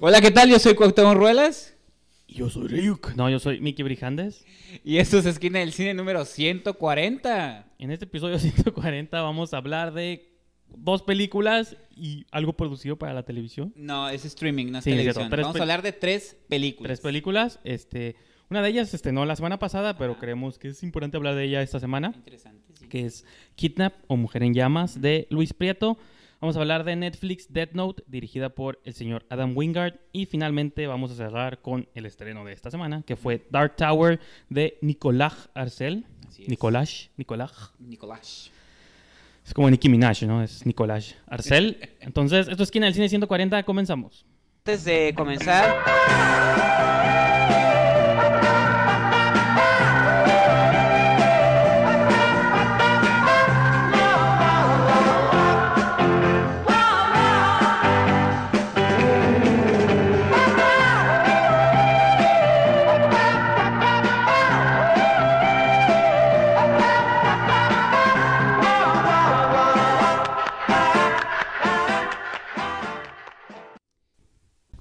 [0.00, 0.50] Hola, ¿qué tal?
[0.50, 1.74] Yo soy Cuauhtémoc Ruelas.
[2.28, 3.14] Yo soy Ryuk.
[3.16, 4.44] No, yo soy Mickey Brijandes.
[4.82, 7.66] Y esto es Esquina del Cine número 140.
[7.78, 10.30] En este episodio 140 vamos a hablar de
[10.76, 13.72] dos películas y algo producido para la televisión.
[13.76, 15.14] No, es streaming, no es Sí, televisión.
[15.14, 16.88] cierto, tres Vamos a hablar de tres películas.
[16.88, 17.60] Tres películas.
[17.64, 18.16] Este,
[18.50, 21.44] una de ellas se estrenó la semana pasada, pero creemos que es importante hablar de
[21.44, 22.88] ella esta semana, Interesante, sí.
[22.88, 23.24] que es
[23.54, 25.96] Kidnap o Mujer en Llamas de Luis Prieto.
[26.44, 29.94] Vamos a hablar de Netflix Death Note, dirigida por el señor Adam Wingard.
[30.12, 34.20] Y finalmente vamos a cerrar con el estreno de esta semana, que fue Dark Tower
[34.50, 36.04] de Nicolás Arcel.
[36.28, 36.50] Así es.
[36.50, 37.72] Nicolás, Nicolás.
[37.78, 38.50] Nicolás.
[39.42, 40.42] Es como Nicki Minaj, ¿no?
[40.42, 41.78] Es Nicolás Arcel.
[42.00, 44.26] Entonces, esto es Esquina del Cine 140, comenzamos.
[44.66, 45.82] Antes de comenzar,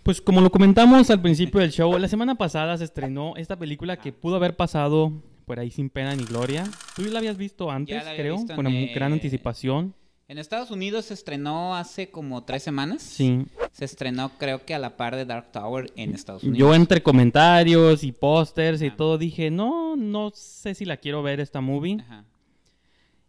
[0.03, 3.95] Pues como lo comentamos al principio del show, la semana pasada se estrenó esta película
[3.95, 5.13] que pudo haber pasado
[5.45, 6.65] por ahí sin pena ni gloria.
[6.93, 9.93] Tú la habías visto antes, creo, visto con en, una eh, gran anticipación.
[10.27, 13.01] en Estados Unidos se estrenó hace como tres semanas.
[13.01, 13.45] Sí.
[13.71, 16.59] Se estrenó creo que a la par de Dark Tower en Estados Unidos.
[16.59, 21.39] Yo entre comentarios y pósters y todo dije, no, no sé si la quiero ver
[21.39, 21.99] esta movie.
[22.01, 22.25] Ajá.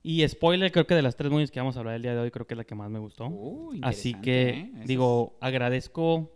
[0.03, 2.21] Y spoiler, creo que de las tres movies que vamos a hablar el día de
[2.21, 3.27] hoy, creo que es la que más me gustó.
[3.27, 4.73] Uh, Así que, ¿eh?
[4.85, 6.34] Digo, agradezco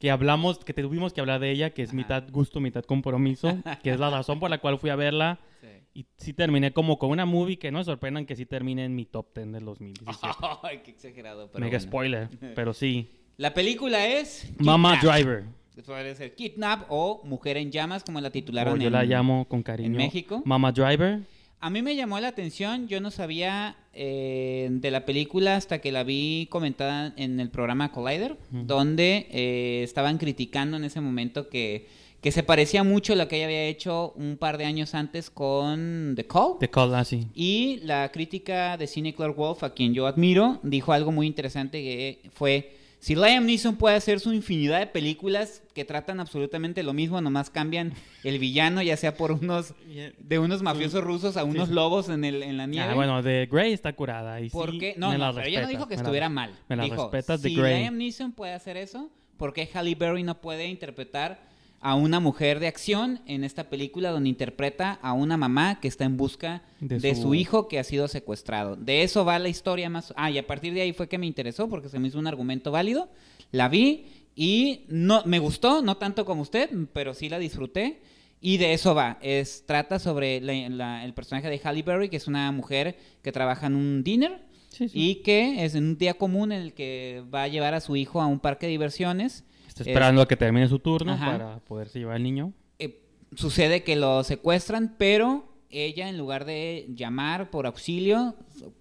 [0.00, 1.96] que hablamos, que tuvimos que hablar de ella, que es Ajá.
[1.96, 5.38] mitad gusto, mitad compromiso, que es la razón por la cual fui a verla.
[5.60, 5.68] sí.
[5.92, 8.94] Y sí terminé como con una movie que no me sorprendan que sí termine en
[8.96, 10.34] mi top 10 del 2017.
[10.62, 11.50] Ay, qué exagerado.
[11.52, 11.88] Pero Mega bueno.
[11.90, 13.10] spoiler, pero sí.
[13.36, 15.14] La película es Mama Kidnap.
[15.16, 15.44] Driver.
[15.86, 19.46] Puede ser Kidnap o Mujer en Llamas, como la titularon O yo en- la llamo
[19.48, 19.96] con cariño.
[19.96, 20.42] México?
[20.44, 21.20] Mama Driver.
[21.62, 25.92] A mí me llamó la atención, yo no sabía eh, de la película hasta que
[25.92, 31.86] la vi comentada en el programa Collider, donde eh, estaban criticando en ese momento que,
[32.22, 35.28] que se parecía mucho a lo que ella había hecho un par de años antes
[35.28, 36.54] con The Call.
[36.60, 37.26] The Call así.
[37.34, 41.82] Y la crítica de cine Clark Wolf, a quien yo admiro, dijo algo muy interesante
[41.82, 46.92] que fue, si Liam Neeson puede hacer su infinidad de películas que tratan absolutamente lo
[46.92, 47.92] mismo, nomás cambian
[48.24, 49.74] el villano, ya sea por unos
[50.18, 51.74] de unos mafiosos rusos a unos sí.
[51.74, 52.90] lobos en, el, en la nieve.
[52.90, 54.40] Ah, bueno, The Grey está curada.
[54.40, 54.94] Y ¿Por sí, qué?
[54.98, 56.54] No, no, pero ella no dijo que la- estuviera mal.
[56.68, 57.80] me la dijo, respetas, The si Grey.
[57.80, 61.49] Liam Neeson puede hacer eso, ¿por qué Halle Berry no puede interpretar
[61.82, 66.04] a una mujer de acción en esta película donde interpreta a una mamá que está
[66.04, 67.22] en busca de, De su...
[67.22, 68.76] su- hijo que ha sido secuestrado?
[68.76, 70.12] De eso va la historia más...
[70.16, 72.26] Ah, y a partir de ahí fue que me interesó porque se me hizo un
[72.26, 73.08] argumento válido.
[73.50, 74.04] La vi
[74.36, 78.00] y no me gustó, no tanto como usted, pero sí la disfruté.
[78.42, 79.18] Y de eso va.
[79.22, 83.32] Es, trata sobre la- la- el personaje de Halle Berry, que es una mujer que
[83.32, 84.98] trabaja en un dinner Sí, sí.
[85.10, 87.96] y que es en un día común en el que va a llevar a su
[87.96, 89.44] hijo a un parque de diversiones.
[89.82, 91.26] Está esperando a que termine su turno Ajá.
[91.32, 92.52] para poderse llevar al niño.
[92.78, 93.00] Eh,
[93.34, 98.34] sucede que lo secuestran, pero ella en lugar de llamar por auxilio,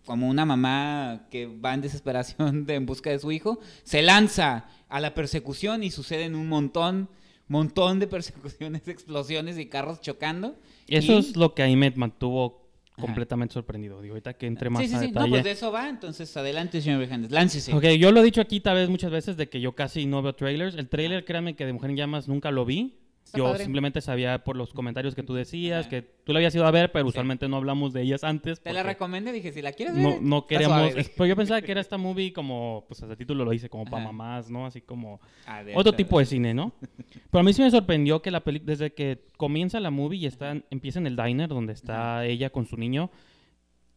[0.06, 4.66] como una mamá que va en desesperación de- en busca de su hijo, se lanza
[4.90, 7.10] a la persecución y suceden un montón,
[7.48, 10.56] montón de persecuciones, explosiones y carros chocando.
[10.88, 12.59] Eso Y- es lo que ahí me mantuvo.
[13.00, 14.02] Completamente sorprendido.
[14.02, 15.12] Digo, ahorita que entre más Sí, sí, a sí.
[15.12, 15.90] No, pues de eso va.
[15.90, 17.32] Entonces, adelante, señor Brijandes.
[17.32, 17.74] Láncese.
[17.74, 20.22] Ok, yo lo he dicho aquí tal vez muchas veces de que yo casi no
[20.22, 20.76] veo trailers.
[20.76, 22.96] El trailer, créanme que de Mujer en Llamas nunca lo vi.
[23.26, 23.64] Está yo padre.
[23.66, 25.90] simplemente sabía por los comentarios que tú decías, Ajá.
[25.90, 27.10] que tú la habías ido a ver, pero Sí.
[27.10, 28.60] usualmente no hablamos de ellas antes.
[28.60, 30.20] Te la recomendé, dije, si la quieres ver.
[30.20, 30.94] No, queremos.
[31.16, 33.86] pero yo pensaba que era esta movie como, pues hasta el título lo dice, como
[33.86, 34.66] para mamás, ¿no?
[34.66, 36.74] Así como Ah, otro tipo de cine, ¿no?
[37.32, 40.26] Pero a mí sí me sorprendió que la película, desde que comienza la movie y
[40.26, 43.12] está, empieza en el diner donde está ella con su niño,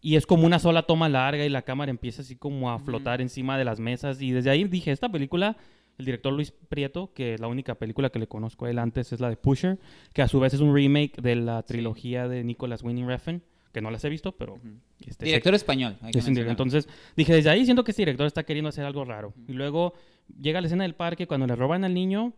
[0.01, 3.21] y es como una sola toma larga y la cámara empieza así como a flotar
[3.21, 5.57] encima de las mesas, y desde ahí dije, esta película,
[5.97, 9.21] el director Luis Prieto, que la única película que le conozco a él antes es
[9.21, 9.79] la de Pusher,
[10.13, 13.43] que a su vez es un remake de la trilogía de Nicholas Winning Refn,
[13.73, 14.59] que no las he visto, pero...
[15.01, 15.97] Este, sé Director español.
[16.03, 16.29] hay que es.
[16.29, 19.33] Entonces dije, desde ahí siento que este director está queriendo hacer algo raro.
[19.49, 19.95] Y luego
[20.41, 22.35] llega la escena del parque cuando le roban al niño.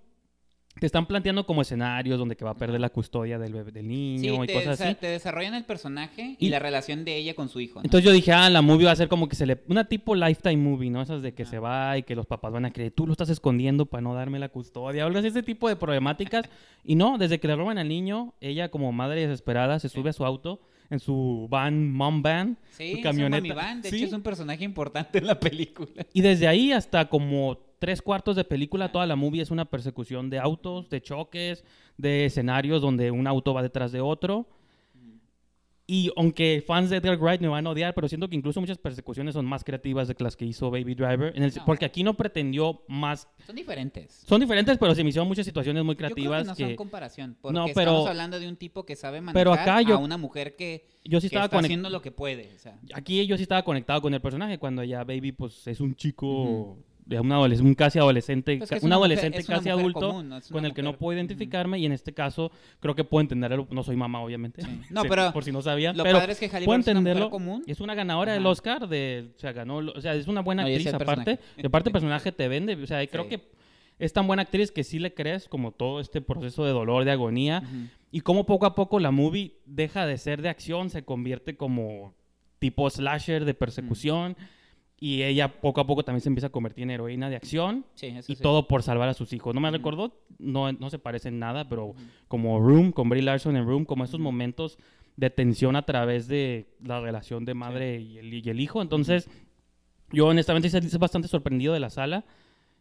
[0.80, 3.84] Te están planteando como escenarios donde que va a perder la custodia del bebé del
[3.84, 4.94] Sí, niño y te, cosas así.
[4.96, 7.78] te desarrollan el personaje y, Y- la relación de ella con su hijo.
[7.78, 7.84] ¿no?
[7.84, 9.62] Entonces yo dije, ah, la movie va a ser como que se le...
[9.68, 11.00] Una tipo Lifetime movie, ¿no?
[11.00, 11.46] Esas de que Ah.
[11.46, 14.14] se va y que los papás van a creer, tú lo estás escondiendo para no
[14.14, 15.04] darme la custodia.
[15.04, 16.44] Hablas de ese tipo de problemáticas.
[16.84, 20.12] y no, desde que le roban al niño, ella como madre desesperada se sube a
[20.12, 20.60] su auto
[20.90, 23.54] en su van, mom van, sí, su camioneta.
[23.54, 23.96] van, De Sí.
[23.96, 26.04] hecho, es un personaje importante en la película.
[26.12, 30.30] Y desde ahí hasta como tres cuartos de película, toda la movie es una persecución
[30.30, 31.64] de autos, de choques,
[31.98, 34.46] de escenarios donde un auto va detrás de otro.
[35.86, 38.78] Y aunque fans de Edgar Wright me van a odiar, pero siento que incluso muchas
[38.78, 41.36] persecuciones son más creativas de las que hizo Baby Driver.
[41.36, 41.62] En el- No.
[41.66, 43.28] porque aquí no pretendió más.
[43.46, 44.24] Son diferentes.
[44.26, 46.62] Son diferentes, pero se me hicieron muchas situaciones muy Yo creo creativas que no que.
[46.64, 49.82] son comparación, porque No, estamos pero- hablando de un tipo que sabe manejar pero acá
[49.82, 52.50] yo- a una mujer que, yo sí que estaba está conect- haciendo lo que puede.
[52.56, 52.78] o sea.
[52.94, 56.78] Aquí yo sí estaba conectado con el personaje cuando ya Baby pues es un chico.
[57.06, 60.48] De un, adoles- un casi adolescente, Pues un mujer- adolescente casi adulto común, no es
[60.48, 63.82] con el que no puedo identificarme y en este caso creo que puedo entenderlo, no
[63.82, 64.68] soy mamá obviamente, Sí.
[64.90, 66.86] No, Sí, pero por si no sabían, Lo pero padre es que puedo Berry es
[66.86, 67.30] una entenderlo.
[67.30, 67.62] común.
[67.66, 68.46] Es una ganadora del.
[68.46, 71.88] Oscar, de, o sea, ganó, o sea, es una buena No, actriz aparte, y aparte
[71.90, 73.28] el personaje te vende, o sea, creo Sí.
[73.30, 73.40] que
[73.98, 77.10] es tan buena actriz que sí le crees como todo este proceso de dolor, de
[77.12, 77.62] agonía,
[78.10, 82.14] y como poco a poco la movie deja de ser de acción, se convierte como
[82.58, 84.36] tipo slasher de persecución.
[85.04, 87.84] Y ella poco a poco también se empieza a convertir en heroína de acción.
[87.92, 88.42] Sí, eso Y sí.
[88.42, 89.54] todo por salvar a sus hijos.
[89.54, 91.94] No me recordó, no, no se parece en nada, pero
[92.26, 94.78] como Room, con Brie Larson en Room, como esos momentos
[95.16, 98.80] de tensión a través de la relación de madre y, el, y el hijo.
[98.80, 99.28] Entonces,
[100.10, 102.24] yo honestamente salí bastante sorprendido de la sala.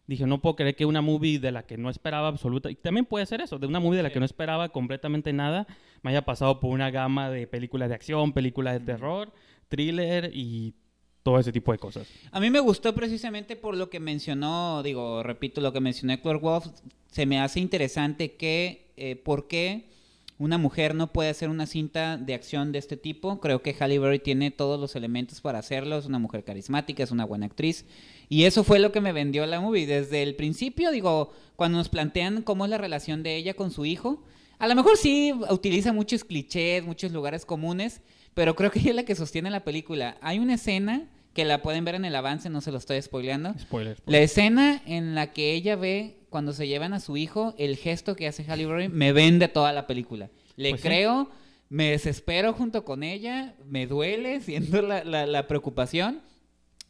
[0.08, 3.06] Dije, no puedo creer que una movie de la que no esperaba absoluta, y también
[3.06, 5.68] puede ser eso, de una movie de la que no esperaba completamente nada,
[6.02, 9.34] me haya pasado por una gama de películas de acción, películas de terror,
[9.68, 10.74] thriller y
[11.24, 12.08] todo ese tipo de cosas.
[12.32, 16.40] A mí me gustó precisamente por lo que mencionó, digo, repito lo que mencionó Claire
[16.40, 16.68] Wolf,
[17.12, 19.90] se me hace interesante que, eh, ¿por qué
[20.38, 23.40] una mujer no puede hacer una cinta de acción de este tipo?
[23.40, 27.12] Creo que Halle Berry tiene todos los elementos para hacerlo, es una mujer carismática, es
[27.12, 27.86] una buena actriz,
[28.28, 29.88] y eso fue lo que me vendió la movie.
[29.88, 33.86] Desde el principio, digo, cuando nos plantean cómo es la relación de ella con su
[33.86, 34.24] hijo,
[34.60, 38.02] a lo mejor sí utiliza muchos clichés, muchos lugares comunes,
[38.34, 40.18] pero creo que ella es la que sostiene la película.
[40.22, 43.54] Hay una escena que la pueden ver en el avance, no se lo estoy spoileando.
[43.60, 43.98] Spoiler.
[44.06, 48.16] La escena en la que ella ve cuando se llevan a su hijo, el gesto
[48.16, 50.30] que hace Halle me vende toda la película.
[50.56, 50.88] Le Pues sí.
[50.88, 51.30] creo,
[51.70, 54.42] me desespero junto con ella, me duele,
[54.80, 56.22] siento la, la- la preocupación.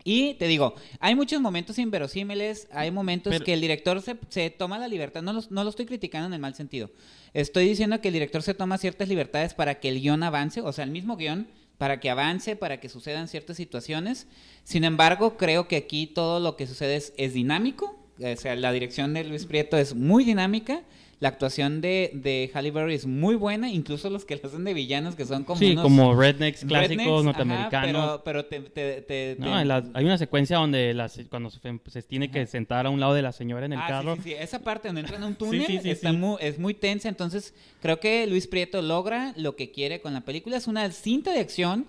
[0.05, 4.49] Y te digo, hay muchos momentos inverosímiles, hay momentos Pero- que el director se, se
[4.49, 6.91] toma la libertad, no, los- no lo estoy criticando en el mal sentido,
[7.33, 10.73] estoy diciendo que el director se toma ciertas libertades para que el guion avance, o
[10.73, 11.47] sea, el mismo guion,
[11.83, 14.25] para que avance, para que sucedan ciertas situaciones.
[14.63, 19.13] Sin embargo, creo que aquí todo lo que sucede es, dinámico, o sea, la dirección
[19.13, 20.83] de Luis Prieto es muy dinámica.
[21.23, 24.73] La actuación de, de Halle Berry es muy buena, incluso los que lo hacen de
[24.73, 28.21] villanos, que son como sí, unos como rednecks clásicos rednecks, ajá, norteamericanos.
[28.25, 31.59] pero, pero te, te- te- No, en la- hay una secuencia donde las- cuando se,
[31.87, 32.47] se tiene que Ajá.
[32.51, 34.15] sentar a un lado de la señora en el Ah, sí, carro.
[34.17, 36.17] sí, sí, esa parte donde entran a un túnel sí, sí, está sí.
[36.17, 40.21] Muy, es muy tensa, entonces creo que Luis Prieto logra lo que quiere con la
[40.25, 40.57] película.
[40.57, 41.85] Es una cinta de acción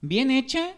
[0.00, 0.70] bien hecha.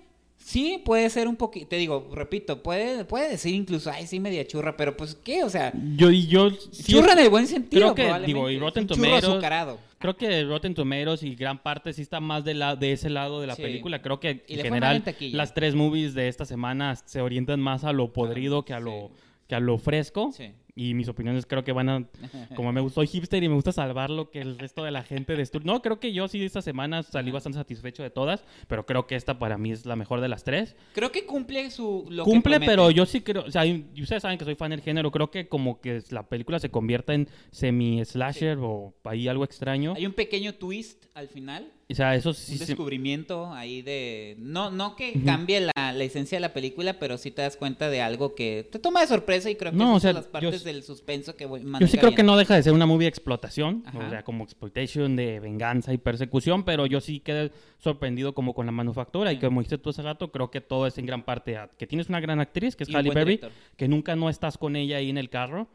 [0.44, 4.46] Sí, puede ser un poquito, te digo, repito, puede, puede decir incluso, ay, sí, media
[4.46, 5.44] churra, pero pues, ¿qué?
[5.44, 8.58] O sea, Yo, y yo sí churra en el buen sentido, creo que, digo, y
[8.58, 9.78] Rotten Tomatoes- azucarado.
[9.98, 13.40] Creo que Rotten Tomatoes y gran parte sí está más de, la, de ese lado
[13.40, 13.62] de la Sí.
[13.62, 14.02] película.
[14.02, 18.12] Creo que en general las tres movies de esta semana se orientan más a lo
[18.12, 19.22] podrido que a lo, sí.
[19.60, 20.30] Lo fresco.
[20.32, 20.52] Sí.
[20.74, 22.08] Y mis opiniones creo que van a...
[22.56, 25.36] Como me gustó hipster y me gusta salvar lo que el resto de la gente
[25.36, 25.66] destruye.
[25.66, 29.16] No, creo que yo sí esta semana salí bastante satisfecho de todas, pero creo que
[29.16, 30.74] esta para mí es la mejor de las tres.
[30.94, 32.06] Creo que cumple su...
[32.08, 34.80] Lo Cumple, pero yo sí creo, o sea, y ustedes saben que soy fan del
[34.80, 39.94] género, creo que como que la película se convierta en semi-slasher o ahí algo extraño.
[39.96, 41.70] Hay un pequeño twist al final.
[41.92, 44.36] O sea, eso sí, un descubrimiento ahí de...
[44.38, 47.88] No, no que cambie la, la esencia de la película, pero sí te das cuenta
[47.90, 50.30] de algo que te toma de sorpresa y creo que No, o sea, las yo
[50.32, 52.86] partes s- del suspenso que voy Yo sí creo que no deja de ser una
[52.86, 53.98] movie de explotación, Ajá.
[53.98, 58.66] o sea, como exploitation de venganza y persecución, pero yo sí quedé sorprendido como con
[58.66, 61.56] la manufactura y como dijiste tú hace rato, creo que todo es en gran parte
[61.56, 63.52] a- que tienes una gran actriz, que es Halle Berry, director.
[63.76, 65.68] que nunca no estás con ella ahí en el carro,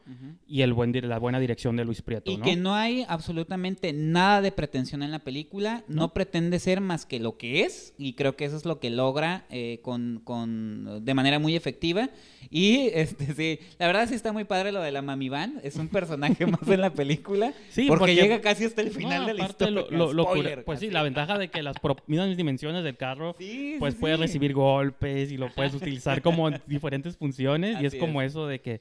[0.46, 2.44] y el buen, la buena dirección de Luis Prieto, Y ¿no?
[2.44, 7.18] que no hay absolutamente nada de pretensión en la película, no, pretende ser más que
[7.20, 11.14] lo que es, y creo que eso es lo que logra eh, con, con- de
[11.14, 12.10] manera muy efectiva.
[12.50, 15.76] Y este sí, la verdad sí está muy padre lo de la Mami Van, es
[15.76, 19.26] un personaje más en la película, Sí, porque, porque- llega casi hasta el final No,
[19.28, 19.74] de la historia.
[19.74, 22.96] lo- lo- lo cura- Spoiler, pues sí, la ventaja de que las mismas dimensiones del
[22.96, 27.80] carro, Sí, pues sí, puedes recibir golpes y lo puedes utilizar como en diferentes funciones
[27.80, 28.80] y es Así como eso de que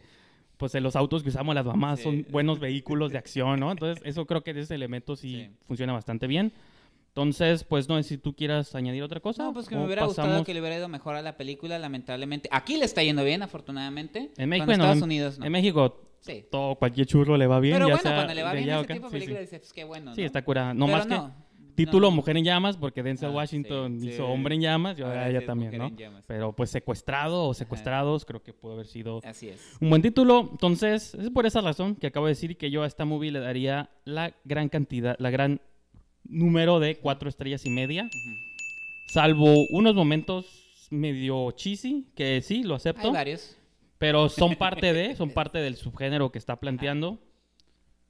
[0.57, 3.71] pues en los autos que usamos las mamás son buenos vehículos de acción, ¿no?
[3.71, 5.49] Entonces eso creo que ese elemento sí, Sí.
[5.67, 6.51] funciona bastante bien.
[7.17, 9.41] Entonces, pues no sé si tú quieras añadir otra cosa.
[9.45, 12.47] No, pues que me hubiera gustado que le hubiera ido mejor a la película, lamentablemente.
[12.51, 14.29] Aquí le está yendo bien, afortunadamente.
[14.37, 15.45] En México, bueno, Estados Unidos no.
[15.47, 16.45] En México Sí.
[16.51, 18.93] todo cualquier churro le va bien, Pero ya bueno, sea cuando le va bien ese
[18.93, 19.31] tipo de Sí, sí.
[19.33, 20.27] dices, pues qué bueno, Sí, ¿no?
[20.27, 20.75] está curada.
[20.75, 21.19] No Pero más que
[21.73, 22.11] título.
[22.11, 24.09] Mujer en Llamas porque Denzel Ah, Washington sí, sí.
[24.13, 25.91] hizo Hombre en Llamas, yo Ahora ella sí también, ¿no?
[26.27, 29.75] Pero pues secuestrado o secuestrados, creo que pudo haber sido Así es.
[29.81, 30.49] un buen título.
[30.51, 33.39] Entonces, es por esa razón que acabo de decir que yo a esta movie le
[33.39, 35.61] daría la gran cantidad, la gran
[36.29, 38.03] número de cuatro estrellas y media.
[38.05, 38.35] Ujú.
[39.07, 40.45] Salvo unos momentos
[40.89, 43.07] medio cheesy, que sí, lo acepto.
[43.07, 43.57] Hay varios.
[43.97, 47.19] Pero son parte de, son parte del subgénero que está planteando.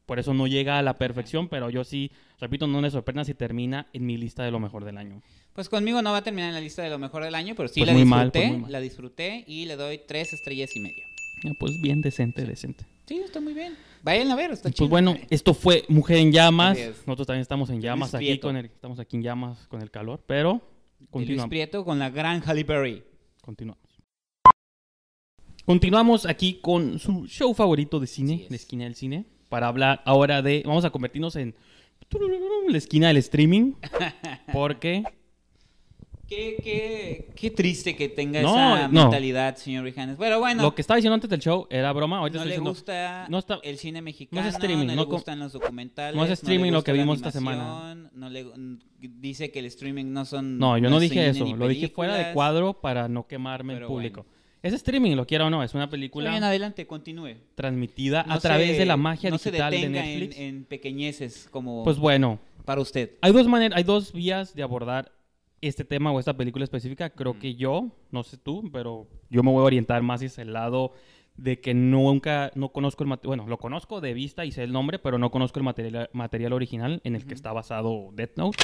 [0.06, 3.34] Por eso no llega a la perfección, pero yo sí, repito, no me sorprenda si
[3.34, 5.22] termina en mi lista de lo mejor del año.
[5.54, 7.68] Pues conmigo no va a terminar en la lista de lo mejor del año, pero
[7.68, 8.48] sí Pues la mal, disfruté.
[8.48, 8.72] pues mal.
[8.72, 11.04] La disfruté y le doy tres estrellas y media.
[11.44, 12.86] Ya, pues bien decente, decente.
[13.06, 13.76] Sí, está muy bien.
[14.08, 14.88] Vayan a ver, está Y chido.
[14.88, 16.78] Pues bueno, esto fue Mujer en Llamas.
[17.06, 18.48] Nosotros también estamos en llamas aquí Prieto.
[18.48, 20.60] con el, estamos aquí en llamas con el calor, pero De
[21.00, 21.50] Luis continuamos.
[21.50, 23.04] Prieto con la gran Halle Berry.
[23.42, 23.84] Continuamos.
[25.66, 30.42] Continuamos aquí con su show favorito de cine, la esquina del cine, para hablar ahora
[30.42, 31.54] de, vamos a convertirnos en
[32.70, 33.74] la esquina del streaming,
[34.54, 35.04] porque
[36.28, 39.04] Qué, qué, qué triste que tenga No, esa no.
[39.04, 40.18] mentalidad, señor Rijanes.
[40.20, 42.54] Pero bueno, lo que estaba diciendo antes del show era broma, ahorita no estoy le
[42.56, 46.16] diciendo, gusta no está- el cine mexicano, no es streaming, no, le gustan los documentales,
[46.18, 47.96] no es streaming lo que vimos esta semana.
[48.14, 48.46] No le,
[49.00, 50.58] dice que el streaming no son...
[50.58, 54.24] no, yo no dije eso, lo dije fuera de cuadro para no quemarme en público.
[54.24, 54.38] bueno.
[54.64, 57.36] Es streaming, lo quiera o no, es una película bien, adelante, continúe.
[57.56, 60.36] transmitida No a través se- de la magia no se digital de Netflix.
[60.38, 63.12] En, en pequeñeces como Pues bueno, para usted.
[63.22, 65.12] Hay dos maneras, hay dos vías de abordar
[65.62, 67.10] este tema o esta película específica.
[67.10, 70.54] Creo que yo, no sé tú, pero yo me voy a orientar más hacia el
[70.54, 70.94] lado
[71.36, 74.72] de que nunca, no conozco el material, bueno, lo conozco de vista y sé el
[74.72, 78.58] nombre, pero no conozco el material, material original en el que está basado Death Note.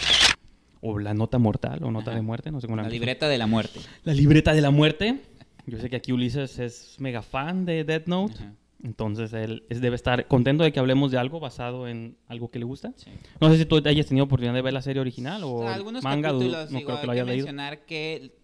[0.81, 2.17] O la nota mortal, o nota Ajá.
[2.17, 2.93] de muerte, no sé cómo La dicho.
[2.93, 3.79] libreta de la muerte.
[4.03, 5.21] La libreta de la muerte.
[5.65, 8.33] Yo sé que aquí Ulises es mega fan de Death Note.
[8.37, 8.53] Ajá.
[8.83, 12.59] Entonces él es- debe estar contento de que hablemos de algo basado en algo que
[12.59, 12.93] le gusta.
[12.97, 13.09] Sí.
[13.39, 15.73] No sé si tú hayas tenido oportunidad de ver la serie original o O sea,
[15.75, 17.45] algunos manga, capítulos, no digo, creo que lo hay hayas leído.
[17.45, 18.35] mencionar que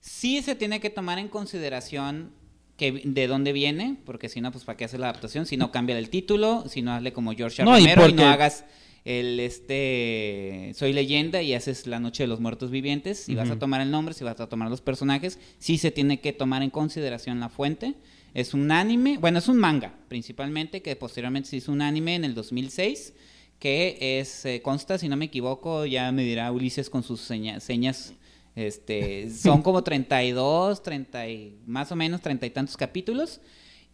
[0.00, 2.32] sí se tiene que tomar en consideración
[2.76, 5.70] que de dónde viene, porque si no, pues para qué hacer la adaptación, si no
[5.70, 7.62] cambia el título, si no hazle como George.
[7.64, 8.64] No, Romero y, porque- no hagas
[9.04, 13.58] el este Soy leyenda y haces La noche de los muertos vivientes, si vas a
[13.58, 16.70] tomar el nombre, si vas a tomar los personajes, sí se tiene que tomar en
[16.70, 17.94] consideración la fuente.
[18.34, 22.24] Es un anime, bueno, es un manga principalmente, que posteriormente se hizo un anime en
[22.24, 23.14] el 2006,
[23.60, 27.60] que es, eh, consta, si no me equivoco, ya me dirá Ulises con sus seña-
[27.60, 28.12] señas,
[28.56, 33.40] este, son como 32, 30 y, más o menos, treinta y tantos capítulos.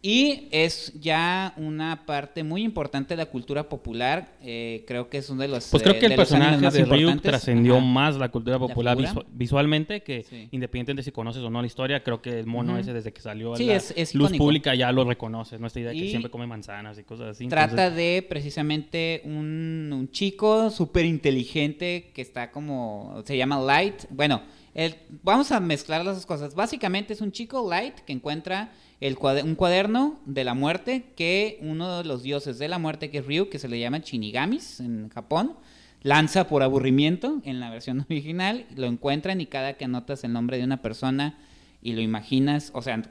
[0.03, 4.31] Y es ya una parte muy importante de la cultura popular.
[4.41, 5.67] eh, creo que es uno de los.
[5.69, 7.85] Pues creo eh, que el personaje de Ryuk trascendió Ajá.
[7.85, 10.47] más la cultura La popular visu- visualmente que Sí.
[10.51, 13.21] independientemente de si conoces o no la historia, creo que el mono ese desde que
[13.21, 14.43] salió a Sí, la es- es luz icónico.
[14.45, 15.67] pública ya lo reconoces, ¿no?
[15.67, 17.47] Esta idea de que siempre come manzanas y cosas así.
[17.47, 23.21] Trata entonces- de precisamente un, un chico súper inteligente que está como.
[23.25, 24.05] Se llama Light.
[24.09, 24.41] Bueno,
[24.73, 26.55] el- vamos a mezclar las dos cosas.
[26.55, 32.03] Básicamente es un chico Light que encuentra un cuaderno de la muerte que uno de
[32.03, 35.55] los dioses de la muerte, que es Ryu, que se le llama Shinigamis en Japón,
[36.03, 38.65] lanza por aburrimiento en la versión original.
[38.75, 41.37] Lo encuentran y cada que anotas el nombre de una persona
[41.81, 43.01] y lo imaginas, o sea,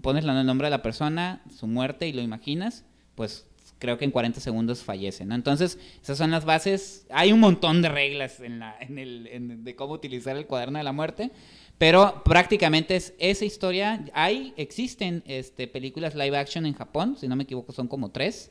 [0.00, 3.46] pones el nombre de la persona, su muerte y lo imaginas, pues
[3.78, 5.34] creo que en 40 segundos fallece, ¿no?
[5.34, 7.06] Entonces, esas son las bases.
[7.10, 10.78] Hay un montón de reglas en la, en el, en- de cómo utilizar el cuaderno
[10.78, 11.32] de la muerte,
[11.78, 14.04] pero prácticamente es esa historia.
[14.14, 18.50] Hay, existen este, películas live action en Japón, si no me equivoco son como tres,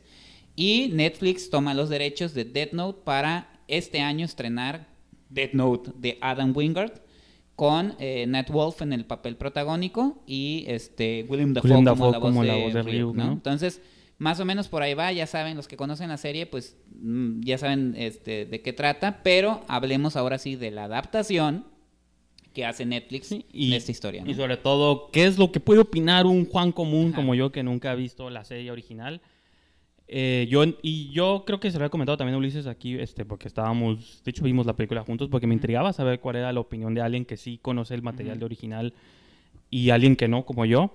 [0.56, 4.88] y Netflix toma los derechos de Death Note para este año estrenar
[5.30, 7.02] Death Note de Adam Wingard
[7.56, 12.18] con eh, Nat Wolf en el papel protagónico y este William Dafoe, William como, la
[12.18, 13.26] voz como de, la voz de Ryuk, Ryuk, ¿no?
[13.26, 13.32] ¿no?
[13.34, 13.82] Entonces,
[14.18, 17.42] más o menos por ahí va, ya saben, los que conocen la serie, pues mm,
[17.42, 21.66] ya saben este, de qué trata, pero hablemos ahora sí de la adaptación
[22.54, 24.24] que hace Netflix Sí, y, de esta historia.
[24.24, 24.30] ¿no?
[24.32, 27.16] y sobre todo, ¿qué es lo que puede opinar un Juan común Ajá.
[27.16, 29.22] como yo que nunca ha visto la serie original?
[30.08, 33.26] Eh, yo, y yo creo que se lo había comentado también a Ulises aquí, este,
[33.26, 36.60] porque estábamos, de hecho vimos la película juntos, porque me intrigaba saber cuál era la
[36.60, 38.40] opinión de alguien que sí conoce el material Ujú.
[38.40, 38.94] de original
[39.70, 40.94] y alguien que no, como yo.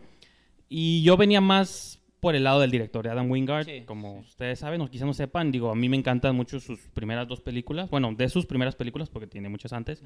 [0.68, 3.64] Y yo venía más por el lado del director, de Adam Wingard.
[3.64, 4.28] Sí, como sí.
[4.30, 7.40] ustedes saben, o quizás no sepan, digo, a mí me encantan mucho sus primeras dos
[7.40, 10.02] películas, bueno, de sus primeras películas, porque tiene muchas antes,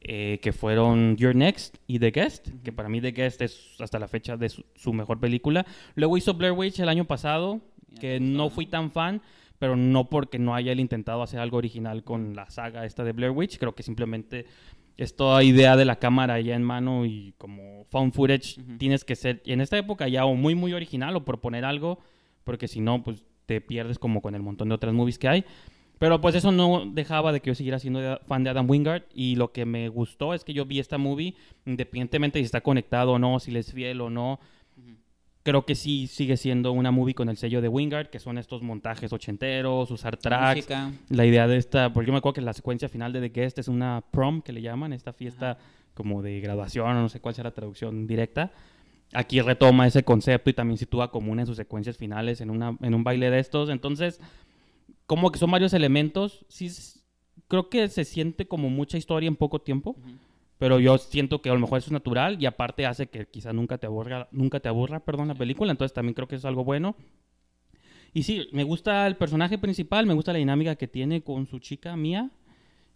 [0.00, 3.98] eh, que fueron Your Next y The Guest, que para mí The Guest es hasta
[3.98, 5.66] la fecha de su, su mejor película.
[5.94, 7.60] Luego hizo Blair Witch el año pasado,
[8.00, 9.22] que gustó, no fui tan fan,
[9.58, 13.12] pero no porque no haya él intentado hacer algo original con la saga esta de
[13.12, 14.46] Blair Witch, creo que simplemente
[14.96, 18.78] es toda idea de la cámara ya en mano y como found footage Ujú.
[18.78, 21.98] tienes que ser, en esta época ya o muy muy original o proponer algo,
[22.44, 25.44] porque si no, pues te pierdes como con el montón de otras movies que hay.
[25.98, 29.04] Pero pues eso no dejaba de que yo siguiera siendo fan de Adam Wingard.
[29.14, 31.34] Y lo que me gustó es que yo vi esta movie,
[31.64, 34.38] independientemente si está conectado o no, si le es fiel o no.
[35.46, 38.62] Creo que sí sigue siendo una movie con el sello de Wingard, que son estos
[38.62, 40.56] montajes ochenteros, usar tracks.
[40.56, 40.90] Música.
[41.08, 43.60] La idea de esta, porque yo me acuerdo que la secuencia final de The Guest
[43.60, 45.56] es una prom que le llaman, esta fiesta
[45.94, 48.50] como de graduación, no sé cuál sea la traducción directa.
[49.12, 52.76] Aquí retoma ese concepto y también sitúa como una de sus secuencias finales en, una,
[52.82, 53.70] en un baile de estos.
[53.70, 54.20] Entonces,
[55.06, 56.44] como que son varios elementos.
[56.48, 56.72] Sí,
[57.46, 59.90] creo que se siente como mucha historia en poco tiempo.
[59.90, 60.25] Ujú.
[60.58, 63.52] Pero yo siento que a lo mejor eso es natural y aparte hace que quizá
[63.52, 65.70] nunca te aburra, nunca te aburra, perdón, la película.
[65.70, 66.96] Entonces también creo que es algo bueno.
[68.14, 71.58] Y sí, me gusta el personaje principal, me gusta la dinámica que tiene con su
[71.58, 72.30] chica Mía,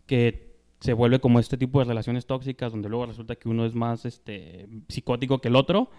[0.06, 0.50] que
[0.80, 4.06] se vuelve como este tipo de relaciones tóxicas donde luego resulta que uno es más
[4.06, 5.90] este psicótico que el otro.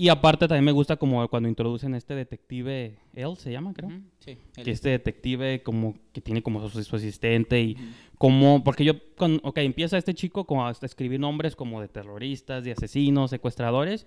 [0.00, 3.90] Y aparte también me gusta como cuando introducen este detective, él se llama, creo.
[4.20, 4.38] Sí.
[4.56, 7.76] el- que este detective como que tiene como su, su asistente y
[8.16, 12.64] como porque yo con, ok empieza este chico como a escribir nombres como de terroristas
[12.64, 14.06] de asesinos secuestradores.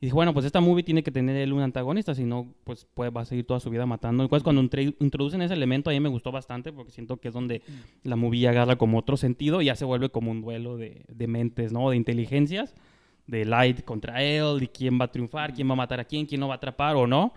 [0.00, 2.86] Y dije bueno pues esta movie tiene que tener él un antagonista si no pues
[2.92, 4.62] puede, va a seguir toda su vida matando entonces cuando
[4.98, 7.62] introducen ese elemento a mí me gustó bastante porque siento que es donde
[8.02, 11.26] la movie agarra como otro sentido y ya se vuelve como un duelo de, de
[11.28, 12.74] mentes no de inteligencias
[13.30, 16.26] de Light contra él y quién va a triunfar quién va a matar a quién
[16.26, 17.32] quién no va a atrapar o no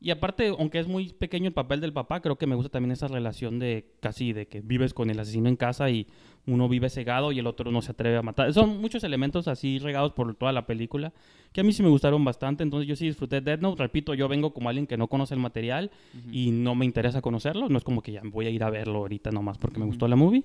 [0.00, 2.92] y aparte, aunque es muy pequeño el papel del papá, creo que me gusta también
[2.92, 6.06] esa relación de casi de que vives con el asesino en casa y
[6.46, 8.52] uno vive cegado y el otro no se atreve a matar.
[8.52, 11.12] Son muchos elementos así regados por toda la película
[11.52, 12.62] que a mí sí me gustaron bastante.
[12.62, 13.82] Entonces yo sí disfruté Dead Note.
[13.82, 15.90] Repito, yo vengo como alguien que no conoce el material
[16.30, 17.68] y no me interesa conocerlo.
[17.68, 20.06] No es como que ya voy a ir a verlo ahorita nomás porque me gustó
[20.06, 20.44] la movie.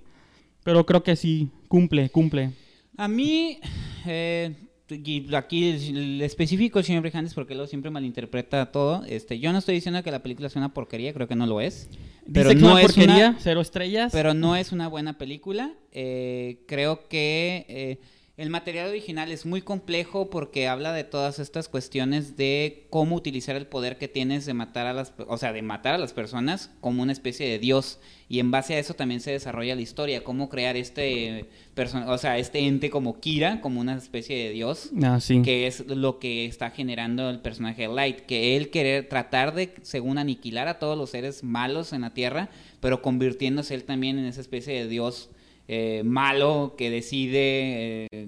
[0.63, 2.53] Pero creo que sí, cumple, cumple.
[2.97, 3.59] A mí,
[4.05, 4.55] eh,
[4.89, 9.03] y aquí el específico el señor Brijandes porque luego siempre malinterpreta todo.
[9.05, 11.61] Este, yo no estoy diciendo que la película sea una porquería, creo que no lo
[11.61, 11.89] es.
[12.31, 14.11] Pero Dice que no una es porquería, una- cero estrellas.
[14.11, 15.73] Pero no es una buena película.
[15.91, 17.99] Eh, creo que eh,
[18.35, 23.55] el material original es muy complejo porque habla de todas estas cuestiones de cómo utilizar
[23.55, 26.71] el poder que tienes de matar a las, o sea, de matar a las personas
[26.81, 27.99] como una especie de dios.
[28.29, 32.17] Y en base a eso también se desarrolla la historia, cómo crear este persona, o
[32.17, 35.43] sea, este ente como Kira, como una especie de dios Ah, sí.
[35.43, 39.75] que es lo que está generando el personaje de Light, que él querer tratar de,
[39.83, 44.25] según aniquilar a todos los seres malos en la Tierra, pero convirtiéndose él también en
[44.25, 45.29] esa especie de dios
[45.75, 48.27] eh, malo que decide, eh,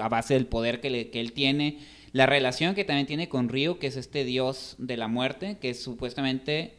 [0.00, 1.78] a base del poder que, él tiene.
[2.12, 5.70] La relación que también tiene con Ryu, que es este dios de la muerte, que
[5.70, 6.74] es supuestamente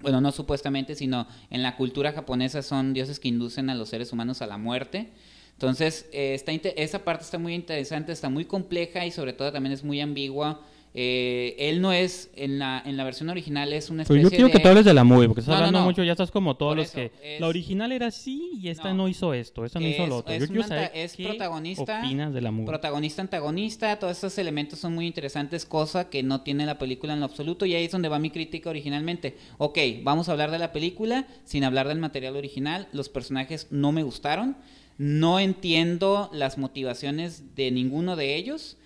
[0.00, 4.12] bueno, no supuestamente, sino en la cultura japonesa son dioses que inducen a los seres
[4.12, 5.08] humanos a la muerte.
[5.52, 9.72] Entonces, eh, está esa parte está muy interesante, está muy compleja y sobre todo también
[9.72, 10.60] es muy ambigua.
[10.94, 14.30] Eh, él no es, en la, en la versión original es una Pero especie yo
[14.30, 14.52] quiero de...
[14.52, 15.84] que tú hables de la movie, porque estás No, no, hablando no.
[15.86, 17.12] mucho, ya estás como todos Por los que...
[17.22, 18.94] es- La original era así y esta No.
[19.04, 20.32] no, hizo esto, esta no hizo Es- lo otro.
[20.34, 22.66] es Yo quiero saber es qué protagonista- opinas de la movie.
[22.66, 27.20] Protagonista, antagonista, todos estos elementos son muy interesantes, cosa que no tiene la película en
[27.20, 29.36] lo absoluto, y ahí es donde va mi crítica originalmente.
[29.58, 33.92] Ok, vamos a hablar de la película sin hablar del material original, los personajes no
[33.92, 34.56] me gustaron,
[34.96, 38.76] no entiendo las motivaciones de ninguno de ellos.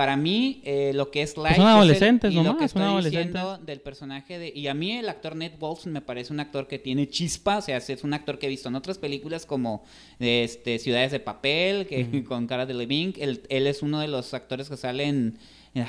[0.00, 1.56] Para mí, eh, lo que es Light...
[1.56, 3.34] Pues son es el- adolescentes y lo que son estoy adolescentes.
[3.34, 4.50] diciendo del personaje de...
[4.56, 7.60] Y a mí el actor Ned Wolfson me parece un actor que tiene chispa, o
[7.60, 9.84] sea, es un actor que he visto en otras películas como
[10.18, 13.12] este, Ciudades de Papel, que con cara de Levine.
[13.18, 15.36] Él, él es uno de los actores que salen...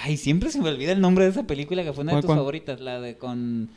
[0.03, 2.21] Ay, siempre se me olvida el nombre de esa película que fue una de ¿Cuál,
[2.23, 2.37] tus cuál?
[2.39, 3.69] favoritas, la de con...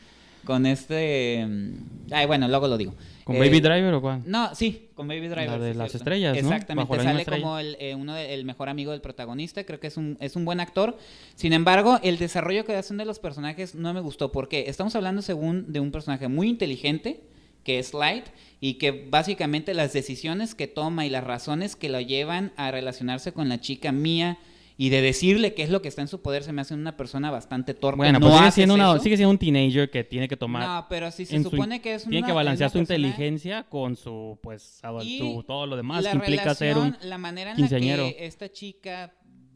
[0.45, 1.45] Con este...
[1.47, 2.95] mm, Ay, bueno, luego lo digo.
[3.25, 4.23] ¿Con Eh, Baby Driver o cuál?
[4.27, 5.49] no, sí, con Baby Driver.
[5.53, 5.97] La de sí, las cierto.
[6.05, 6.39] estrellas, ¿no?
[6.41, 9.87] Exactamente, Bajo sale como el, eh, uno de- el mejor amigo del protagonista, creo que
[9.87, 10.99] es un, es un buen actor.
[11.35, 15.23] Sin embargo, el desarrollo que hacen de los personajes no me gustó, porque estamos hablando
[15.23, 17.21] según de un personaje muy inteligente,
[17.65, 18.27] que es Light,
[18.61, 23.33] y que básicamente las decisiones que toma y las razones que lo llevan a relacionarse
[23.33, 24.37] con la chica mía
[24.77, 26.97] y de decirle qué es lo que está en su poder se me hace una
[26.97, 27.99] persona bastante torpe.
[27.99, 30.67] Bueno, no pues sigue siendo, una- sigue siendo un teenager que tiene que tomar...
[30.67, 32.97] No, pero si se en su- supone que es una Tiene que balancear su persona-
[32.99, 36.97] inteligencia con su, pues, adol- y su- todo lo demás la que implica ser un...
[37.03, 39.15] la manera en la que esta chica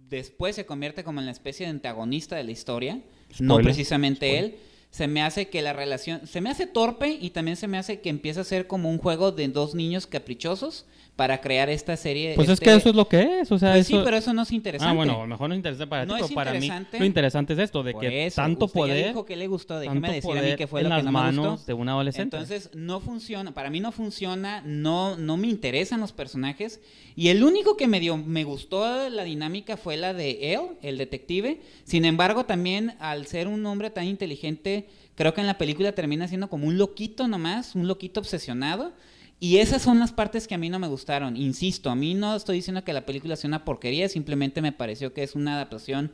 [0.09, 3.00] después se convierte como en la especie de antagonista de la historia,
[3.40, 4.44] no precisamente spoiler.
[4.54, 4.59] él,
[4.90, 8.00] se me hace que la relación, se me hace torpe y también se me hace
[8.00, 10.87] que empieza a ser como un juego de dos niños caprichosos
[11.18, 12.35] para crear esta serie.
[12.37, 14.04] Pues es este- que eso es lo que es, o sea, Pues sí, eso...
[14.04, 14.92] pero eso no es interesante.
[14.92, 16.70] Ah, bueno, a lo mejor no es interesante para No ti, es pero para mí
[16.96, 19.48] lo interesante es esto, de Por que eso, tanto usted ya poder, dijo que le
[19.48, 21.66] gustó, déjeme decir a mí que fue en lo que las no me manos gustó.
[21.66, 22.37] de un adolescente.
[22.37, 26.81] Entonces no funciona, para mí no funciona, no, no me interesan los personajes
[27.16, 30.98] y el único que me dio, me gustó la dinámica fue la de él, el
[30.98, 31.61] detective.
[31.83, 36.28] Sin embargo, también al ser un hombre tan inteligente creo que en la película termina
[36.28, 38.92] siendo como un loquito nomás, un loquito obsesionado.
[39.40, 41.37] Y esas son las partes que a mí no me gustaron.
[41.37, 45.12] Insisto, a mí no estoy diciendo que la película sea una porquería, simplemente me pareció
[45.12, 46.12] que es una adaptación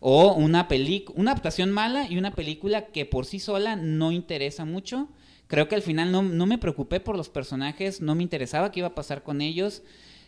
[0.00, 4.64] o una película, una adaptación mala y una película que por sí sola no interesa
[4.64, 5.08] mucho.
[5.46, 8.80] Creo que al final no, no me preocupé por los personajes, no me interesaba qué
[8.80, 9.82] iba a pasar con ellos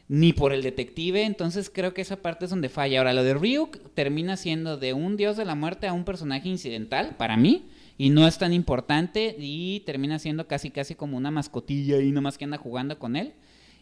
[0.08, 2.98] ni por el detective, entonces creo que esa parte es donde falla.
[2.98, 6.48] Ahora, lo de Ryuk termina siendo de un dios de la muerte a un personaje
[6.48, 7.64] incidental, para mí,
[7.98, 12.36] y no es tan importante, y termina siendo casi casi como una mascotilla y nomás
[12.36, 13.34] que anda jugando con él.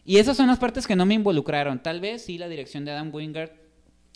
[0.05, 1.81] Y esas son las partes que no me involucraron.
[1.81, 3.51] Tal vez sí la dirección de Adam Wingard,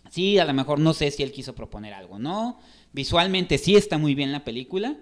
[0.10, 2.60] sí, a lo mejor no sé si él quiso proponer algo, ¿no?
[2.94, 4.98] Visualmente sí está muy bien la película,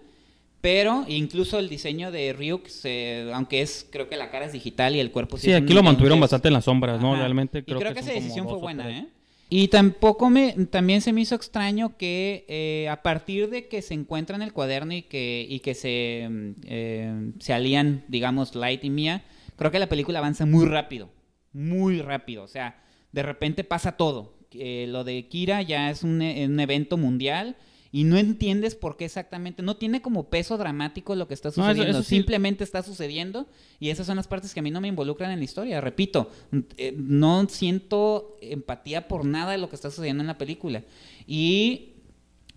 [0.61, 4.95] pero incluso el diseño de Ryuk, se, aunque es, creo que la cara es digital
[4.95, 5.47] y el cuerpo sí.
[5.47, 7.15] Sí, aquí lo mantuvieron bastante en las sombras, ¿no?
[7.15, 8.89] Realmente creo, y creo que, que, esa decisión fue buena.
[8.89, 9.07] ¿eh?
[9.49, 13.93] Y tampoco me, también se me hizo extraño que eh, a partir de que se
[13.93, 18.89] encuentran el cuaderno y que, y que se, mm, eh, se alían, digamos, Light y
[18.89, 19.23] Mia,
[19.55, 21.09] creo que la película avanza muy rápido,
[21.53, 22.43] muy rápido.
[22.43, 22.83] O sea,
[23.13, 24.37] de repente pasa todo.
[24.51, 27.55] Eh, lo de Kira ya es un, e- un evento mundial
[27.91, 31.51] y no entiendes por qué exactamente, no tiene como peso dramático lo que está No,
[31.51, 32.15] eso- sucediendo, eso sí.
[32.15, 33.47] simplemente está sucediendo
[33.79, 36.29] y esas son las partes que a mí no me involucran en la historia, repito,
[36.77, 40.83] eh, no siento empatía por nada de lo que está sucediendo en la película.
[41.25, 41.93] Y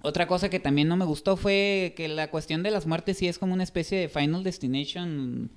[0.02, 3.28] otra cosa que también no me gustó fue que la cuestión de las muertes sí
[3.28, 5.50] es como una especie de Final Destination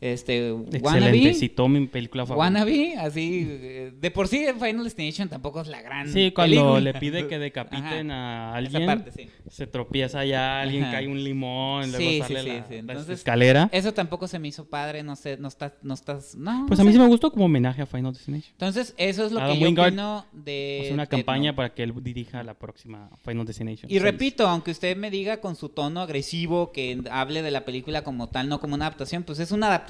[0.00, 2.40] este Excelente, wannabe, citó mi película favorita.
[2.40, 6.80] wannabe, así eh, de por sí Final Destination tampoco es la gran Sí, cuando película.
[6.80, 9.30] le pide que decapiten a Esa alguien, parte, sí.
[9.48, 10.92] se tropieza ya alguien, Ajá.
[10.92, 13.70] cae un limón, luego Sí, sale sí, sí, la, Entonces, escalera.
[13.72, 16.66] Eso tampoco se me hizo padre, no sé, no estás, no estás, no.
[16.68, 18.52] Pues no a mí sí me gustó como homenaje a Final Destination.
[18.52, 20.80] Entonces, eso es lo Adam que yo Wingard opino de...
[20.82, 21.56] Hace una Death campaña Note.
[21.56, 23.90] para que él dirija la próxima Final Destination.
[23.90, 24.02] Y seis.
[24.02, 28.28] repito, aunque usted me diga con su tono agresivo que hable de la película como
[28.28, 29.85] tal, no como una adaptación, pues es una adaptación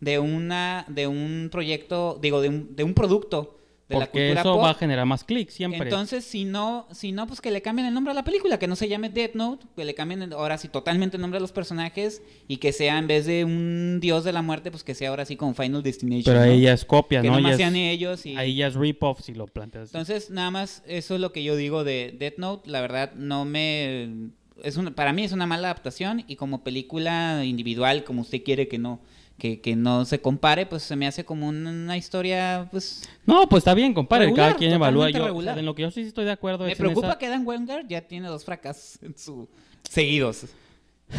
[0.00, 3.54] de una de un proyecto, digo, de un, de un producto
[3.88, 4.64] de la Porque cultura eso pop.
[4.64, 5.80] va a generar más clics siempre.
[5.84, 8.66] Entonces, si no, si no, pues que le cambien el nombre a la película, que
[8.68, 11.40] no se llame Death Note, que le cambien el- ahora sí totalmente el nombre a
[11.40, 14.94] los personajes y que sea en vez de un dios de la muerte, pues que
[14.94, 16.34] sea ahora sí como Final Destination.
[16.34, 16.52] Pero ¿no?
[16.52, 17.36] ahí ya es copia, que ¿no?
[17.36, 19.88] nomás Ya sean es- ellos y Ahí ya es rip-off si lo planteas.
[19.88, 22.70] entonces, nada más, eso es lo que yo digo de Death Note.
[22.70, 24.28] La verdad, no me.
[24.64, 28.68] Es una, para mí es una mala adaptación y como película individual, como usted quiere
[28.68, 29.00] que no
[29.38, 33.08] que, que no se compare, pues se me hace como un- una historia, pues...
[33.24, 33.94] No, pues está bien.
[33.94, 35.10] Regular, Cada quien evalúa.
[35.10, 35.58] Yo, o sea, regular.
[35.60, 37.46] en lo que yo sí estoy de acuerdo Me es en preocupa esa- que Dan
[37.46, 39.48] Wenger ya tiene dos fracasos en su...
[39.88, 40.46] seguidos.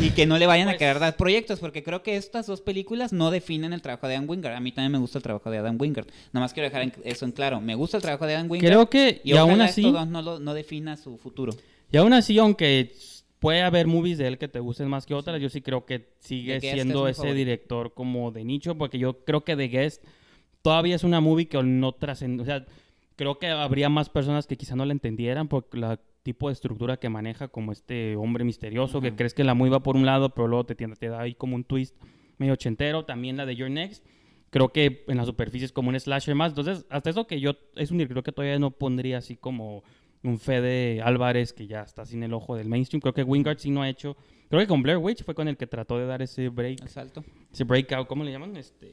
[0.02, 2.60] Y que no le vayan a Pues- querer dar proyectos, porque creo que estas dos
[2.60, 4.54] películas no definen el trabajo de Dan Wingard.
[4.54, 6.08] A mí también me gusta el trabajo de Adam Wingard.
[6.34, 7.62] Nada más quiero dejar en- eso en claro.
[7.62, 8.68] Me gusta el trabajo de Dan Wingard.
[8.70, 11.54] Creo que, y, y, aún así, esto no, no lo- no defina su futuro.
[11.90, 12.94] y aún así, aunque
[13.40, 16.10] puede haber movies de él que te gusten más que otras, yo sí creo que
[16.20, 20.04] sigue siendo es ese director como de nicho, porque yo creo que The Guest
[20.62, 22.66] todavía es una movie que no trascende, o sea,
[23.16, 26.98] creo que habría más personas que quizá no la entendieran por la tipo de estructura
[26.98, 29.16] que maneja como este hombre misterioso, que Ajá.
[29.16, 31.56] crees que la movie va por un lado, pero luego te, te da ahí como
[31.56, 31.96] un twist
[32.38, 34.06] medio ochentero, también la de Your Next,
[34.50, 37.56] creo que en la superficie es como un slasher más, entonces hasta eso que yo
[37.76, 39.84] es un director que todavía no pondría así como
[40.24, 43.70] un Fede Álvarez que ya está sin el ojo del mainstream, creo que Wingard sí
[43.72, 44.18] no ha hecho,
[44.50, 47.24] creo que con Blair Witch fue con el que trató de dar ese break, Exacto.
[47.52, 48.56] ese breakout, ¿cómo le llaman?
[48.58, 48.92] Este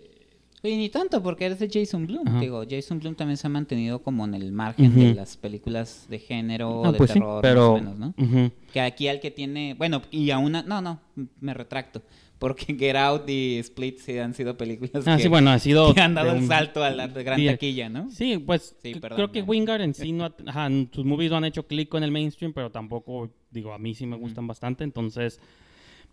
[0.62, 2.26] Y ni tanto, porque eres de Jason Bloom.
[2.26, 2.40] Ajá.
[2.40, 6.18] Digo, Jason Bloom también se ha mantenido como en el margen de las películas de
[6.18, 8.50] género, Ah, de pues sí, terror, pero más o menos, ¿no?
[8.72, 11.00] Que aquí al que tiene, bueno, y a una, no, no,
[11.40, 12.02] me retracto,
[12.38, 15.94] porque Get Out y Split sí han sido películas Ah, que, sí, bueno, ha sido
[15.94, 17.52] que han dado un- salto a la gran día.
[17.52, 18.10] taquilla, ¿no?
[18.10, 19.44] Sí, pues Sí, perdón, creo que ya.
[19.44, 22.52] Wingard en sí no ha- ajá, sus movies no han hecho clic con el mainstream,
[22.52, 25.40] pero tampoco digo, a mí sí me gustan bastante, entonces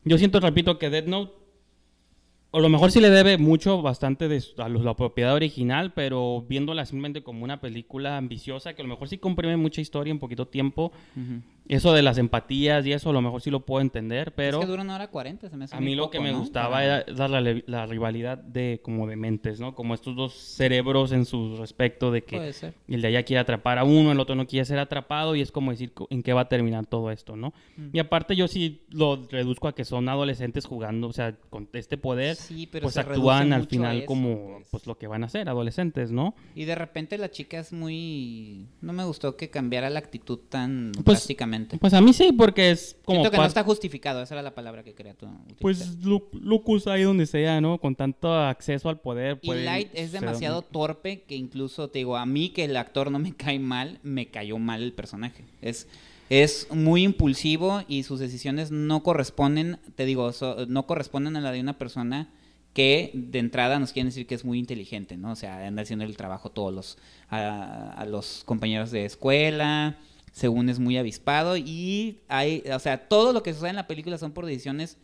[0.06, 1.34] yo siento repito que Dead Note
[2.56, 6.86] o lo mejor sí le debe mucho bastante de a la propiedad original, pero viéndola
[6.86, 10.48] simplemente como una película ambiciosa que a lo mejor sí comprime mucha historia en poquito
[10.48, 10.92] tiempo.
[11.68, 14.66] Eso de las empatías y eso a lo mejor sí lo puedo entender, pero es
[14.66, 16.40] que dura una hora cuarenta, se me hace a mí lo poco, que me ¿no?
[16.40, 19.74] gustaba era dar la, la rivalidad de como de mentes, ¿no?
[19.74, 22.74] Como estos dos cerebros en su respecto de que Puede ser.
[22.90, 25.52] el de allá quiere atrapar a uno, el otro no quiere ser atrapado y es
[25.54, 27.54] como decir en qué va a terminar todo esto, ¿no?
[27.78, 27.90] Mm.
[27.94, 31.98] Y aparte yo sí lo reduzco a que son adolescentes jugando, o sea, con este
[31.98, 34.68] poder, Sí, pero pues actúan al final eso, como pues.
[34.70, 36.36] pues lo que van a ser, adolescentes, ¿no?
[36.56, 38.68] Y de repente la chica es muy...
[38.82, 41.53] No me gustó que cambiara la actitud tan Pues, drásticamente.
[41.80, 44.54] Pues a mí sí, porque es como Siento que no está justificado, esa era la
[44.56, 45.58] palabra que quería tú utilizar.
[45.62, 47.78] pues lu- Lucas ahí donde sea, ¿no?
[47.80, 49.40] Con tanto acceso al poder.
[49.42, 53.12] Y Light es ser- demasiado torpe que incluso, te digo, a mí que el actor
[53.12, 55.44] no me cae mal, me cayó mal el personaje.
[55.62, 55.88] Es
[56.30, 61.52] Es muy impulsivo y sus decisiones no corresponden, te digo, so- no corresponden a la
[61.52, 62.30] de una persona
[62.74, 65.34] que de entrada nos quieren decir que es muy inteligente, ¿no?
[65.34, 66.98] O sea, anda haciendo el trabajo todos los
[67.30, 69.98] a, a los compañeros de escuela,
[70.34, 74.18] según es muy avispado y hay, o sea, todo lo que sucede en la película
[74.18, 74.98] son por decisiones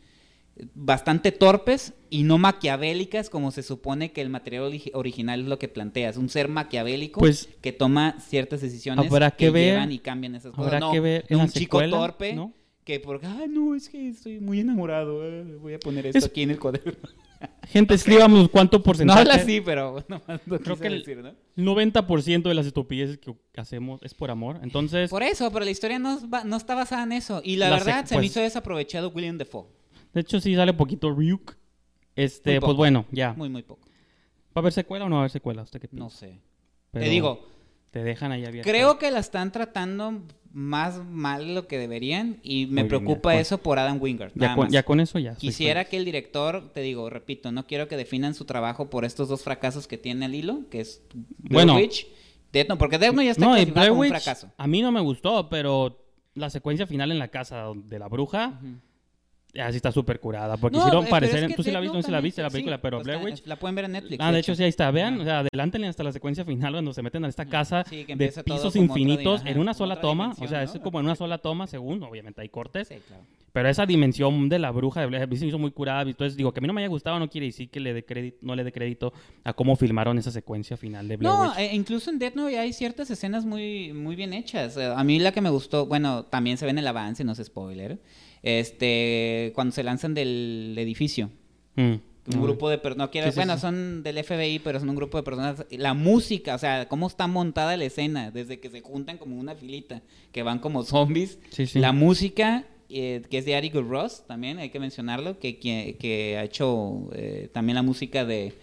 [0.74, 5.58] bastante torpes y no maquiavélicas como se supone que el material ori- original es lo
[5.58, 6.10] que plantea.
[6.10, 9.06] Es un ser maquiavélico Pues, que toma ciertas decisiones
[9.38, 10.66] que ver- llevan y cambian esas cosas.
[10.66, 12.54] Habrá No, que ver no en un chico secuela, torpe ¿no?
[12.90, 16.26] Que porque, ay, no, es que estoy muy enamorado, eh, voy a poner esto Es-
[16.26, 16.94] aquí en el cuaderno.
[17.68, 19.20] Gente, escribamos cuánto No porcentaje.
[19.20, 21.30] habla así, pero nomás lo Creo que el- decir, ¿no?
[21.56, 24.60] El 90% de las estupideces que hacemos es por amor.
[24.64, 27.42] Entonces, Por eso, pero la historia no, no está basada en eso.
[27.44, 29.68] Y la, La verdad, se me pues- hizo desaprovechado William Defoe.
[30.14, 31.56] de hecho, sí sale poquito Ryuk.
[32.16, 33.34] Este, pues bueno, ya.
[33.34, 33.88] Muy, muy poco.
[34.48, 35.62] ¿Va a haber secuela o no va a haber secuela?
[35.62, 36.04] ¿Usted qué piensa?
[36.04, 36.42] No sé.
[36.92, 37.48] Pero Te digo,
[37.92, 38.70] Te dejan ahí abierto.
[38.70, 43.60] creo que la están tratando más mal lo que deberían y me Muy preocupa eso
[43.60, 44.32] por Adam Wingard.
[44.36, 45.36] Ya con, ya con eso ya.
[45.36, 49.30] Quisiera que el director, te digo, repito, no quiero que definan su trabajo por estos
[49.30, 51.76] dos fracasos que tiene el hilo, que es Blair Bueno.
[51.76, 52.08] Witch,
[52.52, 54.52] Death Note, porque Death Note ya está No, Blair como un fracaso.
[54.58, 58.60] a mí no me gustó, pero la secuencia final en la casa de la bruja.
[59.58, 60.58] Así está súper curada.
[60.58, 61.44] Porque No, hicieron pero parecer.
[61.44, 63.06] es que Tú sí la viste, no se la viste la sí, película, pero pues
[63.08, 63.46] Blair Witch.
[63.46, 64.18] La pueden ver en Netflix.
[64.24, 64.92] Ah, de hecho, sí, ahí está.
[64.92, 68.06] Vean, o sea, adelántenle hasta la secuencia final cuando se meten a esta casa Sí,
[68.06, 70.34] que de pisos infinitos di- en una sola toma.
[70.40, 70.72] O sea, ¿no?
[70.72, 72.88] es como en una sola toma, según, obviamente hay cortes.
[72.90, 73.24] Sí, claro.
[73.52, 76.04] Pero esa dimensión de la bruja de Blair Witch se hizo muy curada.
[76.04, 78.06] Entonces, digo, que a mí no me haya gustado no quiere decir que le dé
[78.06, 79.12] crédito, no le dé crédito
[79.44, 81.58] a cómo filmaron esa secuencia final de Blair No, Witch.
[81.58, 84.78] eh, incluso en Death Note hay ciertas escenas muy, muy bien hechas.
[84.78, 87.32] Eh, A mí la que me gustó, bueno, también se ve en el avance, no
[87.32, 87.98] es spoiler,
[88.44, 91.30] este, cuando se lanzan del edificio.
[91.76, 91.82] Mm.
[92.32, 92.44] Un Mm.
[92.44, 93.62] grupo de personas, no quiero, Sí, bueno, sí.
[93.62, 95.66] son del FBI, pero son un grupo de personas.
[95.72, 99.56] La música, o sea, cómo está montada la escena, desde que se juntan como una
[99.56, 101.40] filita, que van como zombies.
[101.50, 101.80] Sí, sí.
[101.80, 106.38] La música, eh, que es de Ari Ross, también hay que mencionarlo, que, que, que
[106.38, 108.54] ha hecho eh, también la música de,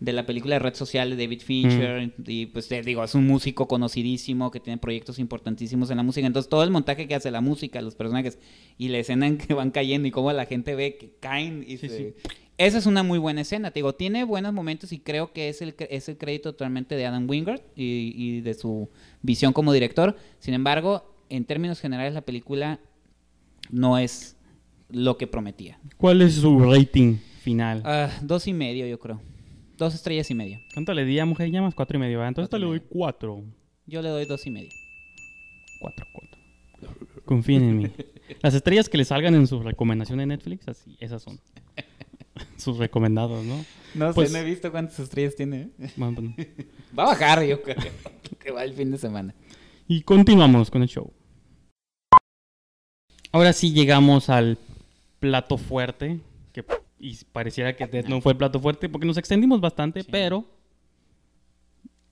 [0.00, 2.12] de la película de Red Social de David Fincher.
[2.26, 6.26] Y pues te digo, es un músico conocidísimo que tiene proyectos importantísimos en la música.
[6.26, 8.38] Entonces todo el montaje que hace la música, los personajes
[8.78, 11.76] y la escena en que van cayendo y cómo la gente ve que caen y
[11.76, 12.14] Sí, se- sí.
[12.56, 15.62] Esa es una muy buena escena, te digo, tiene buenos momentos y creo que es
[15.62, 18.90] el, es el crédito totalmente de Adam Wingard y, y de su
[19.22, 20.14] visión como director.
[20.40, 22.78] Sin embargo, en términos generales la película
[23.70, 24.36] no es
[24.90, 25.78] lo que prometía.
[25.96, 27.80] ¿Cuál es su rating final?
[27.86, 29.22] Ah, dos y medio, yo creo.
[29.80, 30.60] Dos estrellas y media.
[30.74, 31.74] ¿Cuánto le di a Mujer y Llamas?
[31.74, 32.18] Cuatro y medio.
[32.18, 32.28] ¿verdad?
[32.28, 33.42] Entonces Cuatro te le doy cuatro.
[33.86, 34.68] Yo le doy dos y medio.
[35.80, 36.38] Cuatro, cuatro.
[37.24, 37.90] Confíen en mí.
[38.42, 41.40] Las estrellas que le salgan en su recomendación de Netflix, así, esas son.
[42.58, 43.64] Sus recomendados, ¿no?
[43.94, 45.70] No Pues- sé, no he visto cuántas estrellas tiene.
[45.78, 45.90] ¿eh?
[45.96, 46.48] Bueno, pues,
[46.98, 47.76] Va a bajar, yo creo,
[48.38, 49.34] que va el fin de semana.
[49.88, 51.10] Y continuamos con el show.
[53.32, 54.58] Ahora sí llegamos al
[55.20, 56.20] plato fuerte.
[57.00, 60.08] Y pareciera que Death no fue el plato fuerte porque nos extendimos bastante, Sí.
[60.10, 60.44] pero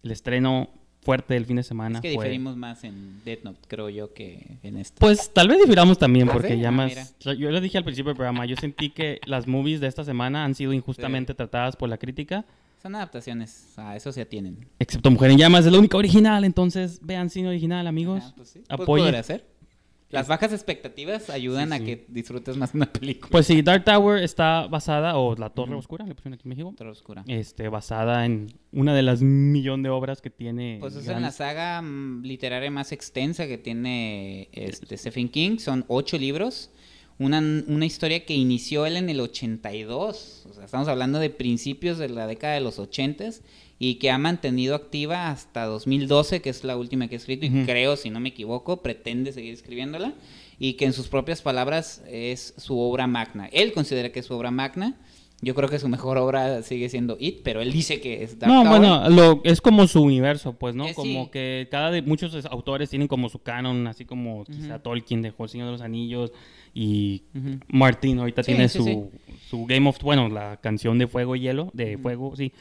[0.03, 0.68] el estreno
[1.03, 2.24] fuerte del fin de semana Es que fue...
[2.24, 4.98] diferimos más en Death Note, creo yo, que en esta.
[4.98, 6.61] Pues tal vez difiramos también ¿Ah, porque sí?
[6.61, 6.88] ya Ah, más...
[6.90, 7.35] mira.
[7.35, 10.44] Yo lo dije al principio del programa, yo sentí que las movies de esta semana
[10.44, 12.44] han sido injustamente tratadas por la crítica.
[12.83, 14.66] Son adaptaciones, a eso se atienen.
[14.79, 18.22] Excepto Mujer en Llamas, es la única original, entonces vean cine original, amigos.
[18.27, 18.61] Ah, pues sí.
[18.68, 19.14] Pues Apoyen.
[20.10, 23.30] Las bajas expectativas ayudan Sí, a que disfrutes más una película.
[23.30, 25.74] Pues sí, Dark Tower está basada, o La Torre.
[25.74, 27.24] Oscura, le pusieron aquí en México, Torre Oscura.
[27.26, 30.78] este, basada en una de las millón de obras que tiene.
[30.80, 35.58] Pues es en la saga mm, literaria más extensa que tiene este Stephen King.
[35.58, 36.70] Son ocho libros.
[37.18, 40.46] Una, una historia que inició él en el 82.
[40.50, 43.31] O sea, estamos hablando de principios de la década de los 80
[43.81, 47.46] y que ha mantenido activa hasta 2012, que es la última que ha escrito.
[47.46, 50.14] Y creo, si no me equivoco, pretende seguir escribiéndola.
[50.61, 53.48] Y que en sus propias palabras es su obra magna.
[53.52, 54.96] Él considera que es su obra magna.
[55.40, 58.52] Yo creo que su mejor obra sigue siendo It, pero él dice que es Dark
[58.52, 58.78] No, Tower.
[58.81, 60.88] bueno, lo, es como su universo, pues, ¿no?
[60.88, 61.31] Eh, como sí.
[61.31, 64.81] que cada de muchos es- autores tienen como su canon, así como quizá.
[64.81, 66.33] Tolkien dejó El Señor de los Anillos
[66.80, 67.58] y Ujú.
[67.68, 69.36] Martin ahorita Sí, tiene sí, su, sí.
[69.50, 71.98] su Game of, bueno, la canción de Fuego y Hielo, de.
[71.98, 72.52] Fuego, sí,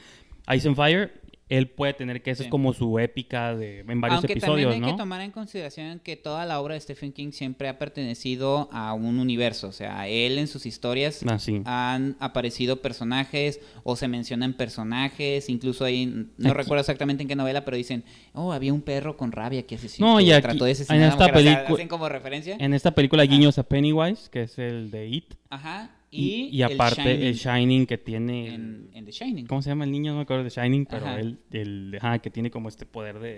[0.56, 1.12] Ice and Fire.
[1.50, 2.44] Él puede tener que Sí.
[2.44, 4.98] es como su épica de en varios Aunque episodios, también hay ¿no?
[4.98, 8.94] que tomar en consideración que toda la obra de Stephen King siempre ha pertenecido a
[8.94, 9.70] un universo.
[9.70, 11.62] O sea, él en sus historias Ah, sí.
[11.64, 15.50] han aparecido personajes o se mencionan personajes.
[15.50, 16.06] Incluso ahí,
[16.38, 19.66] no Aquí- recuerdo exactamente en qué novela, pero dicen, oh, había un perro con rabia
[19.66, 20.08] que asesinó.
[20.16, 21.26] No, y aquí- trató de en asesinar esta.
[21.26, 22.58] O sea, pelicu- hacen como referencia.
[22.60, 25.34] En esta película guiños a Pennywise, que es el de It.
[25.50, 25.92] Ajá.
[26.10, 28.48] Y, Y, aparte el Shining que tiene...
[28.48, 29.46] el- en, en The Shining.
[29.46, 30.12] ¿Cómo se llama el niño?
[30.12, 31.20] No me acuerdo de Shining, pero Ajá.
[31.20, 33.30] él, el, ajá, que tiene como este poder de...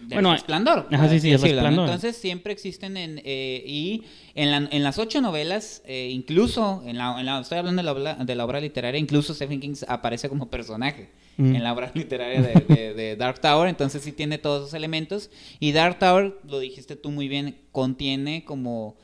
[0.00, 0.86] Del Bueno, resplandor.
[0.92, 1.86] ajá, sí, sí, resplandor.
[1.86, 4.02] Entonces siempre existen en, eh, y
[4.34, 7.86] en, la- en las ocho novelas, eh, incluso en la, en la- estoy hablando de
[7.86, 11.54] la, obra, de la obra literaria, incluso Stephen King aparece como personaje Mm.
[11.54, 15.30] en la obra literaria de, de- de Dark Tower, entonces sí tiene todos esos elementos
[15.60, 18.96] y Dark Tower, lo dijiste tú muy bien, contiene como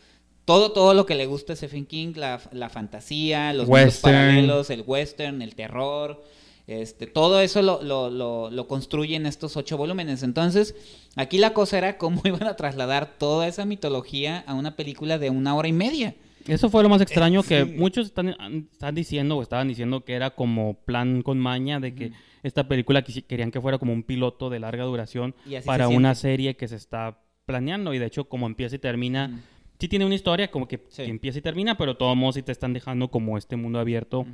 [0.44, 4.70] todo, todo lo que le gusta a Stephen King, la, la fantasía, los mundos paralelos,
[4.70, 6.22] el western, el terror,
[6.66, 10.22] este, todo eso lo, lo, lo, lo construye en estos ocho volúmenes.
[10.22, 10.74] Entonces,
[11.16, 15.30] aquí la cosa era cómo iban a trasladar toda esa mitología a una película de
[15.30, 16.14] una hora y media.
[16.46, 17.72] Eso fue lo más extraño que Sí.
[17.76, 18.36] muchos están,
[18.70, 23.02] están diciendo o estaban diciendo que era como plan con maña de que esta película
[23.02, 27.18] querían que fuera como un piloto de larga duración para una serie que se está
[27.46, 29.40] planeando y de hecho como empieza y termina.
[29.78, 31.04] Sí tiene una historia como que, Sí.
[31.04, 33.78] que empieza y termina, pero de todos modos sí te están dejando como este mundo
[33.78, 34.26] abierto.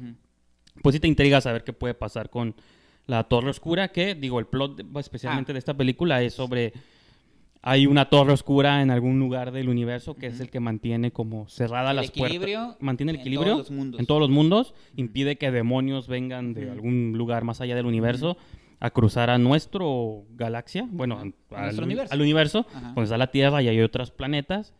[0.82, 2.54] Pues sí te intriga saber qué puede pasar con
[3.06, 5.00] la Torre Oscura, que digo, el plot Ah.
[5.00, 6.72] especialmente de esta película es sobre...
[7.62, 11.46] Hay una torre oscura en algún lugar del universo que es el que mantiene como
[11.46, 12.76] cerradas El las puertas.
[12.80, 14.00] Mantiene el en equilibrio todos los mundos.
[14.00, 14.74] en todos los mundos.
[14.96, 18.38] Impide que demonios vengan de algún lugar más allá del universo
[18.78, 20.88] a cruzar a nuestro galaxia.
[20.90, 22.14] Bueno, al, nuestro universo.
[22.14, 22.80] al universo, Ajá.
[22.94, 24.72] donde está la Tierra y hay otros planetas.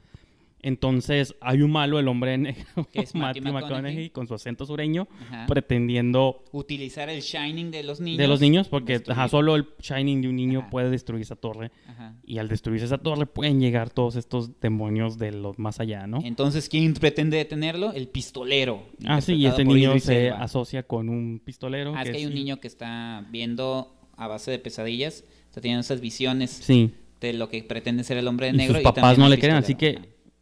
[0.63, 3.71] Entonces hay un malo, el hombre negro, Que es Matthew Matthew McConaughey.
[3.83, 5.47] McConaughey, con su acento sureño, Ajá.
[5.47, 8.19] pretendiendo Utilizar el Shining de los niños.
[8.19, 10.71] de los niños, porque ajá, solo el Shining de un niño Ajá.
[10.71, 11.71] puede destruir esa torre.
[11.87, 12.15] Ajá.
[12.25, 16.21] Y al destruirse esa torre pueden llegar todos estos demonios de los más allá, ¿no?
[16.25, 17.93] Entonces, ¿quién pretende detenerlo?
[17.93, 18.83] El pistolero.
[19.07, 20.43] Ah, sí, y ese niño se Elba.
[20.43, 21.95] asocia con un pistolero.
[21.97, 25.81] Ah, es que hay un niño que está viendo a base de pesadillas, está teniendo
[25.81, 28.75] esas visiones Sí, de lo que pretende ser el hombre de y negro.
[28.75, 29.99] sus papás no le creen, así que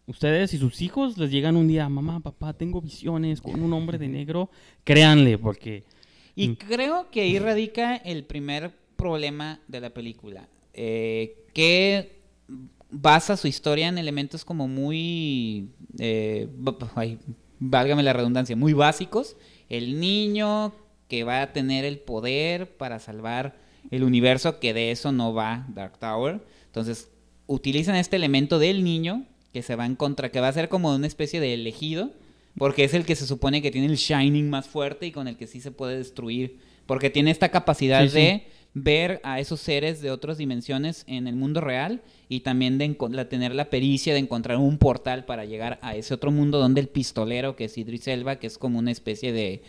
[0.09, 3.99] ustedes y sus hijos les llegan un día, mamá, papá, tengo visiones con un hombre
[3.99, 4.51] de negro,
[4.85, 5.85] créanle, porque...
[6.35, 6.55] Y Mm.
[6.57, 12.19] creo que ahí radica el primer problema de la película, eh, que
[12.91, 15.69] basa su historia en elementos como muy,
[15.99, 16.49] eh,
[16.95, 17.19] ay,
[17.59, 19.37] válgame la redundancia, muy básicos.
[19.69, 20.73] El niño
[21.09, 23.57] que va a tener el poder para salvar
[23.91, 26.41] el universo, que de eso no va Dark Tower.
[26.67, 27.11] Entonces,
[27.47, 29.25] utilizan este elemento del niño
[29.59, 32.13] que se va en contra, que va a ser como una especie de elegido,
[32.57, 35.37] porque es el que se supone que tiene el shining más fuerte y con el
[35.37, 38.15] que sí se puede destruir, porque tiene esta capacidad Sí, sí.
[38.17, 42.97] de ver a esos seres de otras dimensiones en el mundo real y también de
[43.11, 46.81] la- tener la pericia de encontrar un portal para llegar a ese otro mundo donde
[46.81, 49.63] el pistolero, que es Idris Elba, que es como una especie de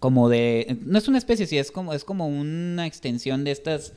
[0.00, 3.94] como de no es una especie sí es como es como una extensión de estas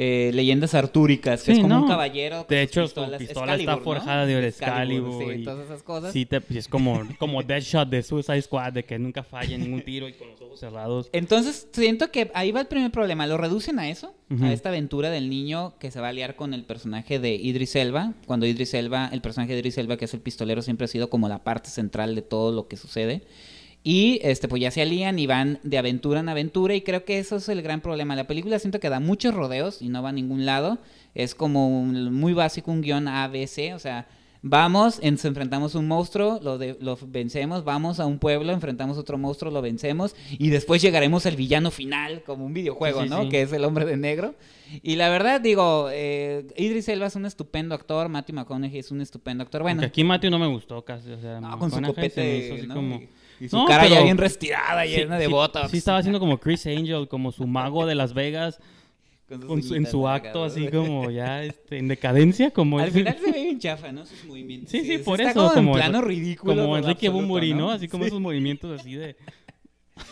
[0.00, 1.82] eh, leyendas artúricas que Sí, es como no.
[1.82, 3.82] un caballero con De hecho, su pistola Excalibur, está ¿no?
[3.82, 7.88] forjada de Excalibur, Excalibur sí, y- todas esas cosas Sí, te- es como, como Deadshot
[7.88, 11.10] de Suicide Squad, de que nunca falla ningún tiro y con los ojos cerrados.
[11.12, 13.26] Entonces, siento que ahí va el primer problema.
[13.26, 16.54] Lo reducen a eso, a esta aventura del niño que se va a liar con
[16.54, 18.14] el personaje de Idris Elba.
[18.26, 21.10] Cuando Idris Elba, el personaje de Idris Elba, que es el pistolero, siempre ha sido
[21.10, 23.22] como la parte central de todo lo que sucede.
[23.84, 26.74] Y este, pues ya se alían y van de aventura en aventura.
[26.74, 28.16] Y creo que eso es el gran problema.
[28.16, 30.78] La película siento que da muchos rodeos y no va a ningún lado.
[31.14, 33.72] Es como un- muy básico un guion ABC.
[33.74, 34.06] O sea,
[34.42, 37.64] vamos, ens enfrentamos un monstruo, lo, de- lo vencemos.
[37.64, 40.14] Vamos a un pueblo, enfrentamos otro monstruo, lo vencemos.
[40.32, 43.22] Y después llegaremos al villano final, como un videojuego, Sí, ¿no?
[43.22, 43.28] sí.
[43.30, 44.34] Que es el hombre de negro.
[44.82, 48.08] Y la verdad, digo, eh, Idris Elba es un estupendo actor.
[48.10, 49.62] Matthew McConaughey es un estupendo actor.
[49.62, 52.36] Bueno, aquí Matthew no me gustó casi, o sea, no, con su McConaughey se me
[52.36, 52.74] hizo copete, así ¿no?
[52.74, 53.00] como...
[53.40, 55.70] Y- su No, cara ya bien retirada, Sí, llena de sí, botas.
[55.70, 58.58] Sí, estaba haciendo como Chris Angel, como su mago de Las Vegas,
[59.46, 62.78] Con su- en su acto así como ya este, en decadencia, como...
[62.78, 64.06] Al final se ve bien chafa, ¿no?
[64.06, 64.70] Sus movimientos.
[64.70, 66.62] Sí, sí, está por eso, Como, en plano ridículo.
[66.62, 67.58] como Enrique Bumburi, ¿no?
[67.66, 67.70] ¿no?
[67.72, 68.08] Así como Sí.
[68.08, 69.16] esos movimientos así de,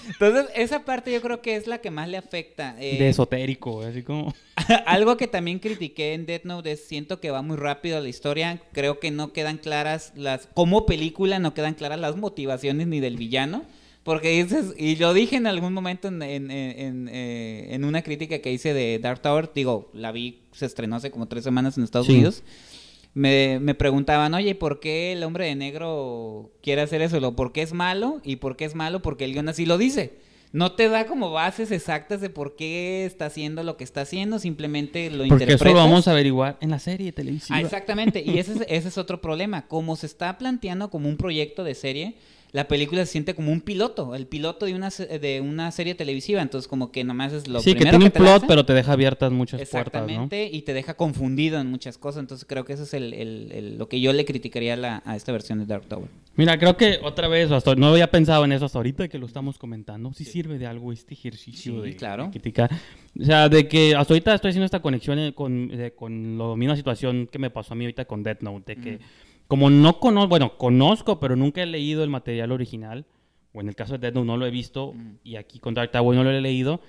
[0.08, 2.76] Entonces, esa parte yo creo que es la que más le afecta.
[2.78, 4.34] Eh, de esotérico, así como...
[4.86, 8.60] Algo que también critiqué en Death Note es siento que va muy rápido la historia.
[8.72, 10.48] Creo que no quedan claras las.
[10.54, 13.64] Como película, no quedan claras las motivaciones ni del villano.
[14.02, 18.38] Porque dices, y lo dije en algún momento en, en, en, eh, en una crítica
[18.38, 21.82] que hice de Dark Tower, digo, la vi, se estrenó hace como tres semanas en
[21.82, 22.12] Estados Sí.
[22.14, 22.44] Unidos.
[23.16, 27.18] Me, me preguntaban, oye, ¿por qué el hombre de negro quiere hacer eso?
[27.18, 28.20] Lo, ¿Por qué es malo?
[28.22, 29.00] ¿Y por qué es malo?
[29.00, 30.18] Porque el guion así lo dice.
[30.52, 34.38] No te da como bases exactas de por qué está haciendo lo que está haciendo,
[34.38, 37.56] simplemente lo Porque eso lo vamos a averiguar en la serie televisiva.
[37.56, 39.66] Ah, exactamente, y ese es, ese es otro problema.
[39.66, 42.16] Como se está planteando como un proyecto de serie,
[42.56, 45.94] la película se siente como un piloto, el piloto de una, se- de una serie
[45.94, 48.48] televisiva, entonces como que nomás es lo sí, que tiene un te plot, lanzan.
[48.48, 50.06] pero te deja abiertas muchas puertas, ¿no?
[50.08, 53.52] Exactamente, y te deja confundido en muchas cosas, entonces creo que eso es el, el-
[53.52, 56.08] el- lo que yo le criticaría a, la- a esta versión de Dark Tower.
[56.34, 59.26] Mira, creo que otra vez, hasta, no había pensado en eso hasta ahorita que lo
[59.26, 60.12] estamos comentando.
[60.14, 62.24] Si sirve de algo este ejercicio Sí, de, claro.
[62.24, 62.70] de criticar.
[63.20, 66.54] O sea, de que hasta ahorita estoy haciendo esta conexión eh, con, eh, con la
[66.56, 68.74] misma situación que me pasó a mí ahorita con Death Note.
[68.74, 68.98] De que,
[69.48, 73.06] como no conozco, bueno, conozco, pero nunca he leído el material original,
[73.52, 74.94] o en el caso de Death Note no lo he visto,
[75.24, 76.80] y aquí con Dark Tower no lo he leído.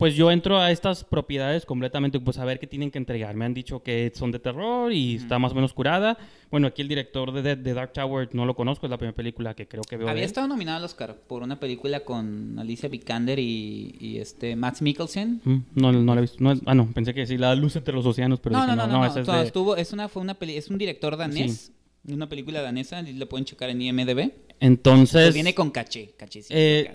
[0.00, 3.34] Pues yo entro a estas propiedades completamente, pues a ver qué tienen que entregar.
[3.36, 6.16] Me han dicho que son de terror y está más o menos curada.
[6.50, 9.52] Bueno, aquí el director de, de Dark Tower no lo conozco, es la primera película
[9.54, 10.08] que creo que veo.
[10.08, 14.80] Había estado nominado al Oscar por una película con Alicia Vikander y, y este Max
[14.80, 15.42] Mikkelsen.
[15.44, 16.38] Mm, No, no la he visto.
[16.40, 18.76] No es- ah, no, pensé que sí, la luz entre los océanos, pero No, dije,
[18.76, 20.78] no, no, no, esa es no, de- estuvo, es una, fue una peli, es un
[20.78, 21.72] director danés,
[22.08, 24.32] una película danesa, lo pueden checar en IMDb.
[24.60, 26.54] Entonces, Pues viene con caché, cachecito.
[26.56, 26.90] eh.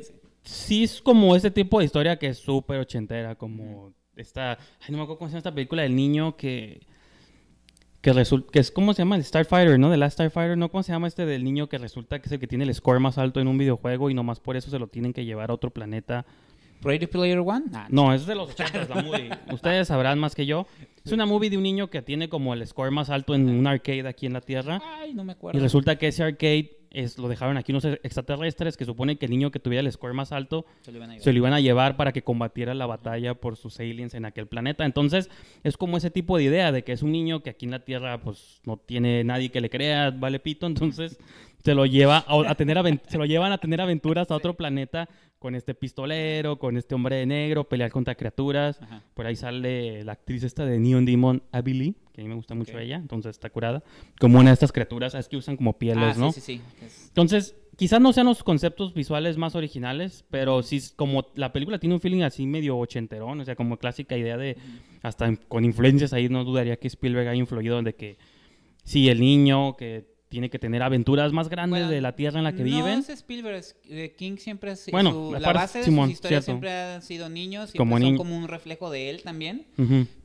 [0.45, 4.51] Sí es como ese tipo de historia que es súper ochentera, como esta...
[4.51, 6.81] Ay, no me acuerdo cómo se llama esta película del niño que...
[8.01, 9.15] Que, resulta, que es, ¿cómo se llama?
[9.15, 9.89] El Starfighter, ¿no?
[9.89, 10.69] The Last Starfighter, ¿no?
[10.69, 12.99] ¿Cómo se llama este del niño que resulta que es el que tiene el score
[12.99, 15.55] más alto en un videojuego y nomás por eso se lo tienen que llevar a
[15.55, 16.23] otro planeta?
[16.83, 17.65] Ready Player One.
[17.89, 19.29] No, es de los 80, la movie.
[19.51, 20.67] Ustedes sabrán más que yo.
[21.03, 23.65] Es una movie de un niño que tiene como el score más alto en un
[23.65, 24.79] arcade aquí en la Tierra.
[24.99, 25.57] Ay, no me acuerdo.
[25.57, 29.31] Y resulta que ese arcade es, lo dejaron aquí unos extraterrestres que supone que el
[29.31, 31.23] niño que tuviera el score más alto Se lo iban a llevar.
[31.23, 34.47] se lo iban a llevar para que combatiera la batalla por sus aliens en aquel
[34.47, 34.85] planeta.
[34.85, 35.29] Entonces,
[35.63, 37.79] es como ese tipo de idea de que es un niño que aquí en la
[37.85, 41.19] Tierra pues no tiene nadie que le crea, vale pito, entonces
[41.63, 42.77] se lo lleva a, a tener
[43.07, 47.17] se lo llevan a tener aventuras a otro planeta con este pistolero, con este hombre
[47.17, 48.79] de negro, pelear contra criaturas.
[48.81, 49.03] Ajá.
[49.13, 52.55] Por ahí sale la actriz esta de Neon Demon, Abby que a mí me gusta
[52.55, 52.79] mucho Ok.
[52.79, 53.83] ella, entonces está curada.
[54.21, 56.31] Como una de estas criaturas, es que usan como pieles, Ah, ¿no?
[56.31, 56.85] sí, sí, sí.
[56.85, 61.77] Es- Entonces, quizás no sean los conceptos visuales más originales, pero sí, como la película
[61.77, 64.55] tiene un feeling así medio ochenterón, o sea, como clásica idea de,
[65.01, 68.17] hasta con influencias ahí, no dudaría que Spielberg haya influido de que,
[68.85, 72.43] sí, el niño que tiene que tener aventuras más grandes Bueno, de la tierra en
[72.45, 72.99] la que no viven.
[72.99, 74.91] es Spielberg, es- eh, King siempre ha sido.
[74.93, 76.59] Bueno, su- la base de Simón, sus historias cierto.
[76.59, 79.65] siempre han sido niños, siempre Como son como un reflejo de él también.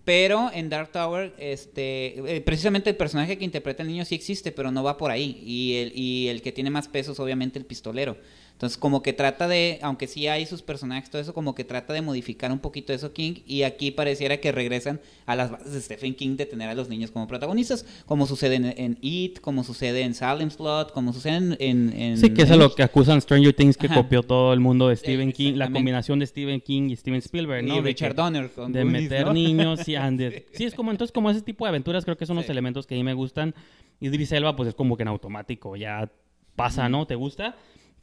[0.04, 4.50] Pero en Dark Tower, este, eh, precisamente el personaje que interpreta el niño sí existe,
[4.50, 5.40] pero no va por ahí.
[5.44, 8.16] Y el, y el que tiene más peso es obviamente el pistolero.
[8.60, 11.94] Entonces, como que trata de, aunque sí hay sus personajes, todo eso, como que trata
[11.94, 13.36] de modificar un poquito eso King.
[13.46, 16.90] Y aquí pareciera que regresan a las bases de Stephen King de tener a los
[16.90, 21.36] niños como protagonistas, como sucede en, en It, como sucede en Salem's Lot, como sucede
[21.38, 21.56] en...
[21.58, 23.94] en- en- Sí, que es a lo que acusan Stranger Things que Ajá.
[23.94, 27.64] copió todo el mundo de Stephen King, la combinación de Stephen King y Steven Spielberg,
[27.64, 27.76] y ¿no?
[27.76, 29.32] De Richard que- Donner con de Goonies, meter ¿no?
[29.32, 32.36] niños y ande- sí es como entonces como ese tipo de aventuras creo que son
[32.36, 33.54] los elementos que a mí me gustan
[34.00, 36.10] y Idris Elba pues es como que en automático ya
[36.56, 37.56] pasa no te gusta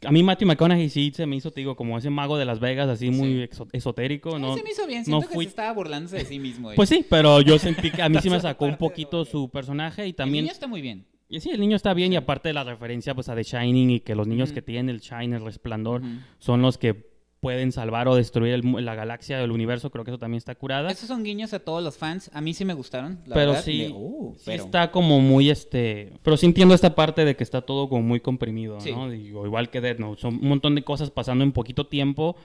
[0.05, 2.59] a mí Matthew McConaughey sí se me hizo te digo como ese mago de Las
[2.59, 3.63] Vegas así muy Sí.
[3.73, 6.25] esotérico Sí, no se me hizo bien, no siento que fui se estaba burlándose de
[6.25, 6.71] sí mismo.
[6.75, 7.01] pues ella.
[7.01, 10.09] sí pero yo sentí que a mí sí me sacó un poquito su personaje y
[10.09, 11.05] El también niño está muy bien.
[11.29, 13.89] y sí el niño está bien y aparte de la referencia pues a The Shining
[13.89, 16.01] y que los niños que tienen el Shine el resplandor
[16.39, 17.16] son los que
[17.47, 20.91] pueden salvar o destruir el la galaxia el universo creo que eso también está curada
[20.91, 22.29] Esos son guiños a todos los fans.
[22.33, 23.19] A mí sí me gustaron.
[23.25, 23.63] la pero verdad.
[23.63, 27.43] sí, uh, sí pero- está como muy este pero sí entiendo esta parte de que
[27.45, 28.91] está todo como muy comprimido Sí.
[28.91, 32.35] no Digo, igual que Death Note son un montón de cosas pasando en poquito tiempo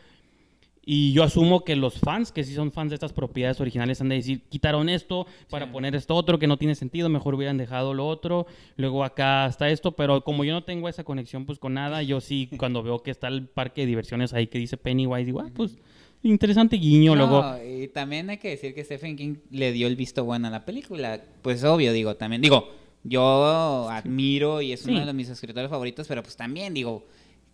[0.85, 4.09] y yo asumo que los fans que sí son fans de estas propiedades originales han
[4.09, 5.73] de decir quitaron esto para Sí.
[5.73, 9.71] poner esto otro que no tiene sentido mejor hubieran dejado lo otro luego acá está
[9.71, 12.99] esto pero como yo no tengo esa conexión pues con nada yo sí cuando veo
[13.03, 15.79] que está el parque de diversiones ahí que dice Pennywise digo ah, pues
[16.25, 19.97] interesante guiño No, luego y también hay que decir que Stephen King le dio el
[19.97, 21.21] visto bueno a la película.
[21.43, 22.41] Pues obvio, digo, también.
[22.43, 22.71] Digo,
[23.03, 24.93] yo admiro y es Sí.
[24.93, 27.05] uno de mis escritores favoritos, pero pues también, digo,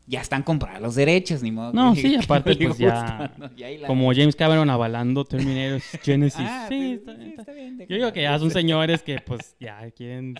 [0.09, 1.73] ya están comprados los derechos, ni modo.
[1.73, 3.51] No, que- sí, aparte, pues, ya- gusta, ¿no?
[3.57, 6.41] Y ahí la- Como James Cameron avalando Terminator Genesis.
[6.45, 10.35] Ah, sí, pues, está, bien, Yo digo que ya son señores que pues ya quieren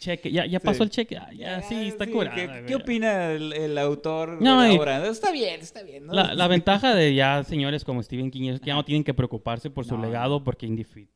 [0.00, 0.32] cheque.
[0.32, 0.64] Ya, ya Sí.
[0.66, 1.16] pasó el cheque.
[1.16, 2.64] Ah, ya, sí, está curada.
[2.66, 5.06] ¿Qué, opina el, el autor No, de la y- obra?
[5.06, 6.06] Está bien, está bien.
[6.06, 6.12] ¿no?
[6.12, 9.14] La, la ventaja de ya señores como Stephen King es que ya no tienen que
[9.14, 10.04] preocuparse por su No.
[10.04, 10.66] legado porque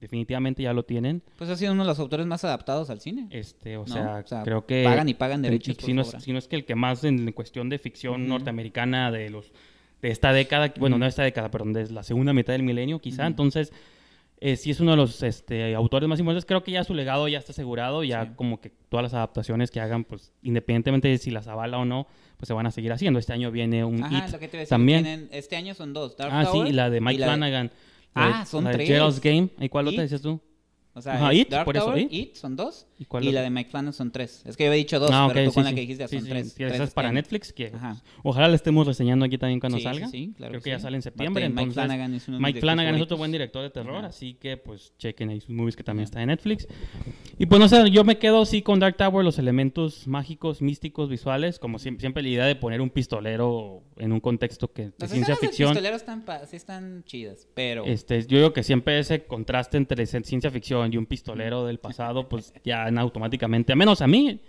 [0.01, 1.23] definitivamente ya lo tienen.
[1.37, 3.27] Pues ha sido uno de los autores más adaptados al cine.
[3.31, 3.93] Este, o, ¿no?
[3.93, 6.21] sea, O sea, creo que pagan y pagan derechos por si, no es, obra.
[6.21, 9.53] si no es que el que más en cuestión de ficción norteamericana de los
[10.03, 12.99] de esta década, bueno, no de esta década, perdón, de la segunda mitad del milenio,
[12.99, 13.27] quizá.
[13.27, 13.73] Entonces,
[14.41, 16.45] eh, sí es uno de los este, autores más importantes.
[16.45, 18.31] Creo que ya su legado ya está asegurado, ya Sí.
[18.37, 22.07] como que todas las adaptaciones que hagan, pues independientemente de si las avala o no,
[22.37, 23.19] pues se van a seguir haciendo.
[23.19, 25.03] Este año viene un Ajá, It lo que te iba a decir, también.
[25.05, 26.17] tienen- este año son dos.
[26.17, 27.71] Dark Ah, sí, y la de Mike de- Flanagan.
[28.15, 28.87] La Ah, son tres.
[28.87, 29.49] Gerald's Game.
[29.59, 29.89] ¿Y cuál ¿Y?
[29.91, 30.41] otra decías tú?
[30.97, 32.13] O sea, Ajá, It, Dark por eso, Tower, It.
[32.13, 32.87] It son dos.
[33.21, 34.43] ¿Y la de Mike Flanagan son tres.
[34.47, 36.21] Es que yo había dicho dos, Ah, pero tú sí, con la que dijiste son
[36.23, 36.55] sí, tres.
[36.55, 37.11] tres esa es para.
[37.11, 37.53] Netflix.
[37.53, 38.01] Que Ajá.
[38.23, 40.07] Ojalá la estemos reseñando aquí también cuando salga.
[40.09, 41.49] sí, claro Creo que ya sale en septiembre.
[41.49, 44.07] Mike entonces, Flanagan es Mike Flanagan es otro buen director de terror, Ajá.
[44.07, 46.69] así que pues chequen ahí sus movies que también está en Netflix.
[47.39, 51.09] Y pues no sé, yo me quedo así con Dark Tower, los elementos mágicos, místicos,
[51.09, 55.09] visuales, como siem- siempre la idea de poner un pistolero en un contexto que de
[55.09, 55.71] ciencia ficción.
[55.71, 57.85] pistolero están, pa- sí están chidas, pero...
[57.85, 61.79] Este, yo digo que siempre ese contraste entre ci- ciencia ficción y un pistolero del
[61.79, 64.41] pasado, pues ya automáticamente, a menos a mí,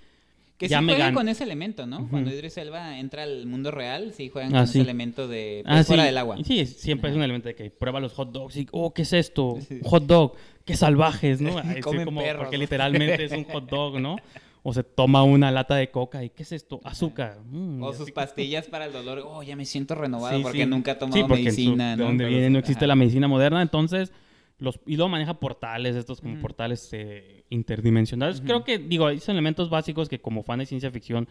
[0.58, 1.98] Que ya sí juegan con ese elemento, ¿no?
[2.00, 2.10] Ujú.
[2.12, 4.78] Cuando Idris Elba entra al mundo real, sí juegan Ah, con sí.
[4.80, 6.08] ese elemento de Ah, pues, fuera sí.
[6.08, 6.38] del agua.
[6.46, 9.12] Sí, siempre es un elemento de que prueba los hot dogs y, oh, ¿qué es
[9.14, 9.58] esto?
[9.84, 10.34] Hot dog,
[10.64, 11.58] qué salvajes, ¿no?
[11.64, 12.44] Ay, Comen como, perros.
[12.44, 14.16] Porque literalmente es un hot dog, ¿no?
[14.64, 16.80] O se toma una lata de coca y, ¿qué es esto?
[16.86, 17.38] Azúcar.
[17.52, 19.24] Mm, O sus pastillas para el dolor.
[19.26, 21.92] Oh, ya me siento renovado porque nunca he tomado Sí, porque en su- medicina.
[21.92, 22.06] de ¿no?
[22.06, 24.12] donde viene no existe la medicina moderna, entonces
[24.58, 28.42] los y luego maneja portales, estos como portales eh, interdimensionales.
[28.42, 31.28] Creo que digo, hay elementos básicos que como fan de ciencia ficción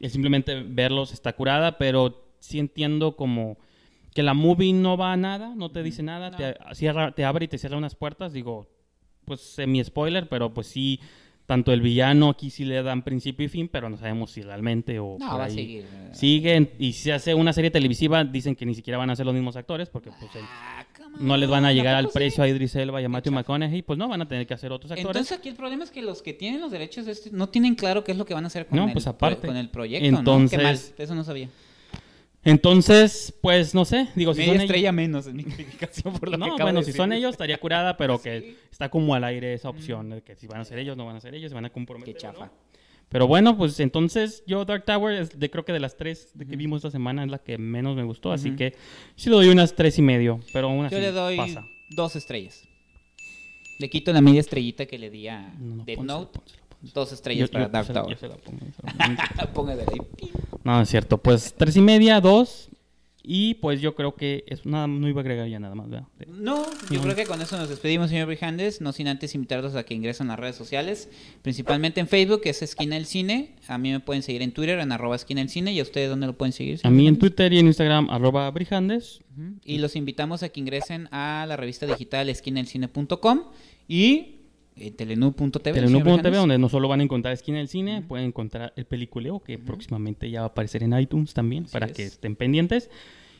[0.00, 3.58] el simplemente verlos está curada, pero sí entiendo como
[4.14, 6.36] que la movie no va a nada, no te dice nada, No.
[6.36, 8.68] te cierra, te abre y te cierra unas puertas, digo,
[9.24, 11.00] pues semi spoiler, pero pues sí
[11.48, 14.98] tanto el villano aquí sí le dan principio y fin, pero no sabemos si realmente
[14.98, 15.86] o No, va a seguir.
[16.12, 19.24] Siguen, y si se hace una serie televisiva, dicen que ni siquiera van a ser
[19.24, 20.84] los mismos actores, porque pues Ah,
[21.18, 22.10] no les van a llegar ¿a al sí?
[22.12, 23.32] precio a Idris Elba y a Matthew.
[23.32, 25.06] McConaughey, pues no, van a tener que hacer otros actores.
[25.16, 27.76] Entonces aquí el problema es que los que tienen los derechos de este no tienen
[27.76, 29.46] claro qué es lo que van a hacer con, No, el, pues, aparte.
[29.46, 30.18] con el proyecto, ¿no?
[30.18, 31.48] Entonces- Qué mal, eso no sabía.
[32.44, 36.36] Entonces, pues no sé, digo, si Media son estrella menos en mi calificación por lo
[36.36, 36.44] ellos...
[36.44, 37.00] que No, acabo bueno, de si decir.
[37.02, 38.56] son ellos estaría curada, pero que Sí.
[38.70, 41.16] está como al aire esa opción de que si van a ser ellos, no van
[41.16, 42.14] a ser ellos, se van a comprometer.
[42.16, 42.32] Qué no.
[42.32, 42.50] chafa.
[43.08, 46.46] Pero bueno, pues entonces yo Dark Tower es de, creo que de las tres de
[46.46, 48.74] que vimos esta semana es la que menos me gustó, así que
[49.16, 51.64] sí le doy unas tres y medio, pero aún así Yo le doy pasa.
[51.90, 52.64] dos estrellas.
[53.78, 56.38] Le quito la media estrellita que le di a No, no, Death Note.
[56.38, 56.62] pónsela.
[56.80, 58.10] Dos estrellas Yo- para yo Dark Tower.
[58.10, 58.92] yo se la pongo, yo se la
[59.36, 59.52] pongo.
[59.52, 59.98] Póngale ahí.
[60.64, 61.18] No, es cierto.
[61.18, 62.68] Pues tres y media, dos.
[63.30, 66.06] Y pues yo creo que es nada, no iba a agregar ya nada más, ¿verdad?
[66.28, 67.02] No, yo No.
[67.02, 68.80] creo que con eso nos despedimos, señor Brijandes.
[68.80, 71.10] No sin antes invitarlos a que ingresen a las redes sociales,
[71.42, 73.56] principalmente en Facebook, que es Esquina del Cine.
[73.66, 75.74] A mí me pueden seguir en Twitter, en arroba Esquina del Cine.
[75.74, 76.80] ¿Y a ustedes dónde lo pueden seguir?
[76.84, 77.18] A mí en?
[77.18, 79.20] Twitter y en Instagram, arroba brijandes.
[79.62, 83.42] Y los invitamos a que ingresen a la revista digital esquinaelcine.com
[83.88, 84.36] y
[84.80, 85.72] eh, telenú.tv.
[85.72, 89.58] Telenú.tv, donde no solo van a encontrar Esquina del Cine, pueden encontrar el peliculeo, que
[89.58, 91.92] próximamente ya va a aparecer en iTunes también, Así para es.
[91.92, 92.90] que estén pendientes.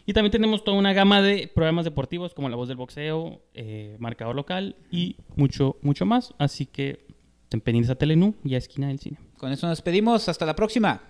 [0.07, 3.97] Y también tenemos toda una gama de programas deportivos, como La Voz del Boxeo, eh,
[3.99, 6.33] Marcador Local y mucho, mucho más.
[6.39, 7.05] Así que
[7.43, 9.19] estén pendientes a Telenú y a Esquina del Cine.
[9.37, 10.27] Con eso nos despedimos.
[10.29, 11.01] Hasta la próxima.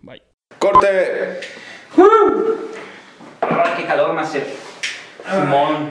[0.00, 0.22] Bye.
[0.58, 0.86] ¡Corte!
[3.76, 4.46] qué calor, Master.
[5.30, 5.90] Simón.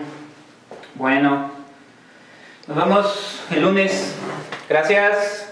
[0.96, 1.52] Bueno.
[2.68, 4.14] Nos vemos el lunes.
[4.70, 5.50] Gracias.